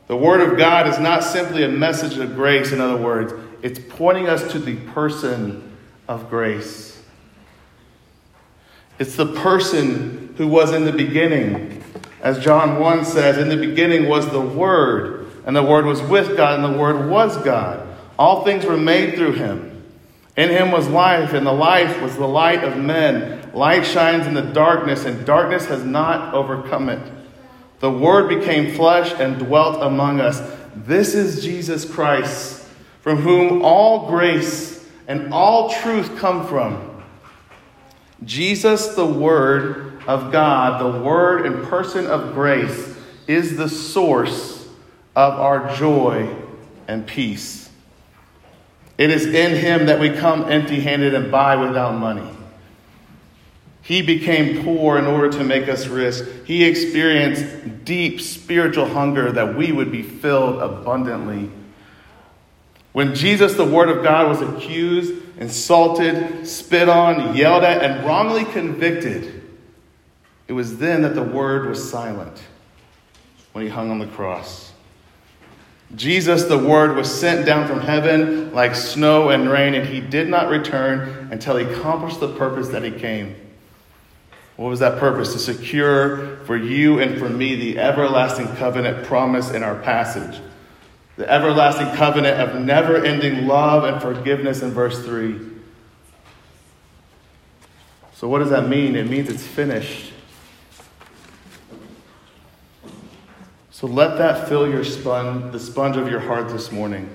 The 0.06 0.16
Word 0.16 0.40
of 0.40 0.58
God 0.58 0.86
is 0.86 0.98
not 0.98 1.24
simply 1.24 1.64
a 1.64 1.68
message 1.68 2.18
of 2.18 2.34
grace, 2.34 2.72
in 2.72 2.80
other 2.80 2.96
words, 2.96 3.32
it's 3.62 3.80
pointing 3.88 4.28
us 4.28 4.50
to 4.52 4.58
the 4.58 4.76
person 4.76 5.76
of 6.08 6.28
grace. 6.30 7.02
It's 8.98 9.16
the 9.16 9.26
person 9.26 10.34
who 10.36 10.48
was 10.48 10.72
in 10.72 10.84
the 10.84 10.92
beginning. 10.92 11.82
As 12.22 12.38
John 12.38 12.78
1 12.78 13.04
says, 13.04 13.38
in 13.38 13.48
the 13.48 13.56
beginning 13.56 14.08
was 14.08 14.28
the 14.30 14.40
Word, 14.40 15.30
and 15.46 15.56
the 15.56 15.62
Word 15.62 15.86
was 15.86 16.02
with 16.02 16.36
God, 16.36 16.60
and 16.60 16.74
the 16.74 16.78
Word 16.78 17.08
was 17.08 17.36
God. 17.38 17.86
All 18.18 18.44
things 18.44 18.66
were 18.66 18.76
made 18.76 19.14
through 19.14 19.32
him. 19.32 19.82
In 20.36 20.50
him 20.50 20.70
was 20.70 20.88
life, 20.88 21.32
and 21.32 21.46
the 21.46 21.52
life 21.52 22.00
was 22.02 22.16
the 22.16 22.28
light 22.28 22.62
of 22.62 22.76
men. 22.76 23.50
Light 23.54 23.86
shines 23.86 24.26
in 24.26 24.34
the 24.34 24.42
darkness, 24.42 25.06
and 25.06 25.24
darkness 25.24 25.66
has 25.66 25.84
not 25.84 26.34
overcome 26.34 26.88
it. 26.88 27.00
The 27.80 27.90
Word 27.90 28.28
became 28.28 28.74
flesh 28.74 29.12
and 29.18 29.38
dwelt 29.38 29.82
among 29.82 30.20
us. 30.20 30.40
This 30.76 31.14
is 31.14 31.42
Jesus 31.42 31.90
Christ, 31.90 32.66
from 33.00 33.18
whom 33.18 33.62
all 33.62 34.08
grace 34.08 34.86
and 35.08 35.32
all 35.32 35.70
truth 35.70 36.18
come 36.18 36.46
from. 36.46 37.02
Jesus, 38.24 38.94
the 38.94 39.06
Word 39.06 40.02
of 40.06 40.30
God, 40.30 40.80
the 40.80 41.00
Word 41.00 41.46
and 41.46 41.64
person 41.66 42.06
of 42.06 42.34
grace, 42.34 42.94
is 43.26 43.56
the 43.56 43.68
source 43.68 44.68
of 45.16 45.34
our 45.34 45.74
joy 45.76 46.34
and 46.86 47.06
peace. 47.06 47.70
It 48.98 49.10
is 49.10 49.26
in 49.26 49.56
him 49.56 49.86
that 49.86 49.98
we 49.98 50.10
come 50.10 50.50
empty 50.50 50.80
handed 50.80 51.14
and 51.14 51.30
buy 51.30 51.56
without 51.56 51.98
money. 51.98 52.28
He 53.82 54.02
became 54.02 54.62
poor 54.62 54.98
in 54.98 55.06
order 55.06 55.30
to 55.38 55.42
make 55.42 55.68
us 55.68 55.86
rich. 55.86 56.16
He 56.44 56.64
experienced 56.64 57.84
deep 57.84 58.20
spiritual 58.20 58.86
hunger 58.86 59.32
that 59.32 59.56
we 59.56 59.72
would 59.72 59.90
be 59.90 60.02
filled 60.02 60.60
abundantly. 60.60 61.50
When 62.92 63.14
Jesus, 63.14 63.54
the 63.54 63.64
Word 63.64 63.88
of 63.88 64.02
God, 64.02 64.28
was 64.28 64.42
accused, 64.42 65.14
insulted, 65.38 66.46
spit 66.46 66.88
on, 66.88 67.36
yelled 67.36 67.62
at, 67.62 67.82
and 67.82 68.04
wrongly 68.04 68.44
convicted, 68.44 69.42
it 70.48 70.52
was 70.52 70.78
then 70.78 71.02
that 71.02 71.14
the 71.14 71.22
Word 71.22 71.68
was 71.68 71.88
silent 71.88 72.42
when 73.52 73.64
he 73.64 73.70
hung 73.70 73.90
on 73.90 74.00
the 74.00 74.06
cross. 74.06 74.72
Jesus, 75.94 76.44
the 76.44 76.58
Word, 76.58 76.96
was 76.96 77.12
sent 77.12 77.46
down 77.46 77.66
from 77.66 77.80
heaven 77.80 78.52
like 78.52 78.74
snow 78.74 79.30
and 79.30 79.48
rain, 79.48 79.74
and 79.74 79.88
he 79.88 80.00
did 80.00 80.28
not 80.28 80.48
return 80.48 81.28
until 81.30 81.56
he 81.56 81.66
accomplished 81.66 82.20
the 82.20 82.34
purpose 82.34 82.68
that 82.68 82.82
he 82.82 82.90
came. 82.90 83.36
What 84.56 84.68
was 84.68 84.80
that 84.80 84.98
purpose? 84.98 85.32
To 85.32 85.38
secure 85.38 86.36
for 86.44 86.56
you 86.56 86.98
and 86.98 87.18
for 87.18 87.28
me 87.28 87.54
the 87.54 87.78
everlasting 87.78 88.48
covenant 88.56 89.06
promise 89.06 89.50
in 89.50 89.62
our 89.62 89.76
passage. 89.76 90.40
The 91.20 91.30
everlasting 91.30 91.94
covenant 91.96 92.40
of 92.40 92.62
never 92.62 93.04
ending 93.04 93.46
love 93.46 93.84
and 93.84 94.00
forgiveness 94.00 94.62
in 94.62 94.70
verse 94.70 95.04
3. 95.04 95.38
So, 98.14 98.26
what 98.26 98.38
does 98.38 98.48
that 98.48 98.70
mean? 98.70 98.96
It 98.96 99.06
means 99.06 99.28
it's 99.28 99.46
finished. 99.46 100.14
So 103.70 103.86
let 103.86 104.16
that 104.16 104.48
fill 104.48 104.66
your 104.66 104.82
sponge, 104.82 105.52
the 105.52 105.60
sponge 105.60 105.98
of 105.98 106.08
your 106.08 106.20
heart 106.20 106.48
this 106.48 106.72
morning. 106.72 107.10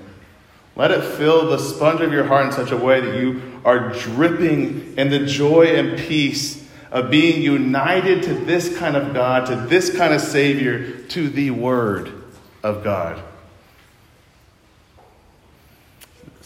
Let 0.76 0.92
it 0.92 1.02
fill 1.02 1.50
the 1.50 1.58
sponge 1.58 2.00
of 2.00 2.12
your 2.12 2.26
heart 2.26 2.46
in 2.46 2.52
such 2.52 2.70
a 2.70 2.76
way 2.76 3.00
that 3.00 3.18
you 3.18 3.60
are 3.64 3.92
dripping 3.92 4.96
in 4.96 5.10
the 5.10 5.26
joy 5.26 5.64
and 5.64 5.98
peace 5.98 6.64
of 6.92 7.10
being 7.10 7.42
united 7.42 8.22
to 8.22 8.34
this 8.34 8.78
kind 8.78 8.94
of 8.94 9.12
God, 9.12 9.46
to 9.46 9.56
this 9.56 9.96
kind 9.96 10.14
of 10.14 10.20
Savior, 10.20 10.92
to 11.08 11.28
the 11.28 11.50
Word 11.50 12.22
of 12.62 12.84
God. 12.84 13.20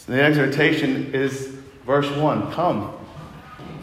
the 0.11 0.21
exhortation 0.21 1.13
is 1.13 1.47
verse 1.85 2.09
1 2.09 2.51
Come, 2.53 2.93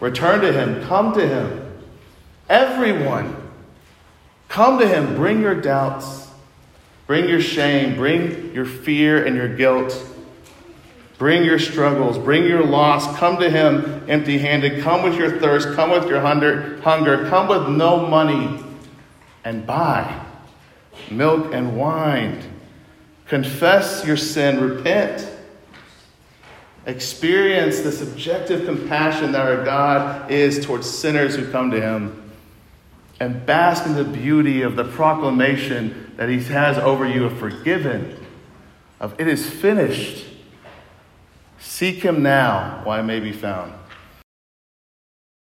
return 0.00 0.40
to 0.40 0.52
Him, 0.52 0.86
come 0.86 1.12
to 1.14 1.26
Him. 1.26 1.72
Everyone, 2.48 3.36
come 4.48 4.78
to 4.78 4.88
Him, 4.88 5.14
bring 5.14 5.40
your 5.40 5.54
doubts, 5.60 6.28
bring 7.06 7.28
your 7.28 7.40
shame, 7.40 7.96
bring 7.96 8.54
your 8.54 8.64
fear 8.64 9.24
and 9.24 9.36
your 9.36 9.54
guilt. 9.54 10.04
Bring 11.18 11.42
your 11.42 11.58
struggles, 11.58 12.16
bring 12.16 12.44
your 12.44 12.64
loss, 12.64 13.18
come 13.18 13.40
to 13.40 13.50
him 13.50 14.04
empty 14.08 14.38
handed, 14.38 14.84
come 14.84 15.02
with 15.02 15.16
your 15.16 15.40
thirst, 15.40 15.74
come 15.74 15.90
with 15.90 16.06
your 16.06 16.20
hunger, 16.20 16.80
hunger, 16.82 17.28
come 17.28 17.48
with 17.48 17.76
no 17.76 18.06
money, 18.06 18.62
and 19.42 19.66
buy 19.66 20.24
milk 21.10 21.52
and 21.52 21.76
wine. 21.76 22.38
Confess 23.26 24.04
your 24.06 24.16
sin, 24.16 24.60
repent. 24.60 25.27
Experience 26.88 27.80
the 27.80 27.92
subjective 27.92 28.64
compassion 28.64 29.30
that 29.32 29.46
our 29.46 29.64
God 29.64 30.28
is 30.28 30.66
towards 30.66 30.90
sinners 30.90 31.36
who 31.36 31.48
come 31.52 31.70
to 31.70 31.80
him. 31.80 32.32
And 33.20 33.46
bask 33.46 33.86
in 33.86 33.94
the 33.94 34.04
beauty 34.04 34.62
of 34.62 34.74
the 34.74 34.84
proclamation 34.84 36.14
that 36.16 36.28
he 36.28 36.40
has 36.44 36.78
over 36.78 37.08
you 37.08 37.26
of 37.26 37.38
forgiven, 37.38 38.26
of 38.98 39.14
it 39.20 39.28
is 39.28 39.48
finished 39.48 40.24
Seek 41.58 42.02
him 42.04 42.22
now 42.22 42.80
while 42.84 43.00
he 43.00 43.06
may 43.06 43.20
be 43.20 43.32
found. 43.32 43.72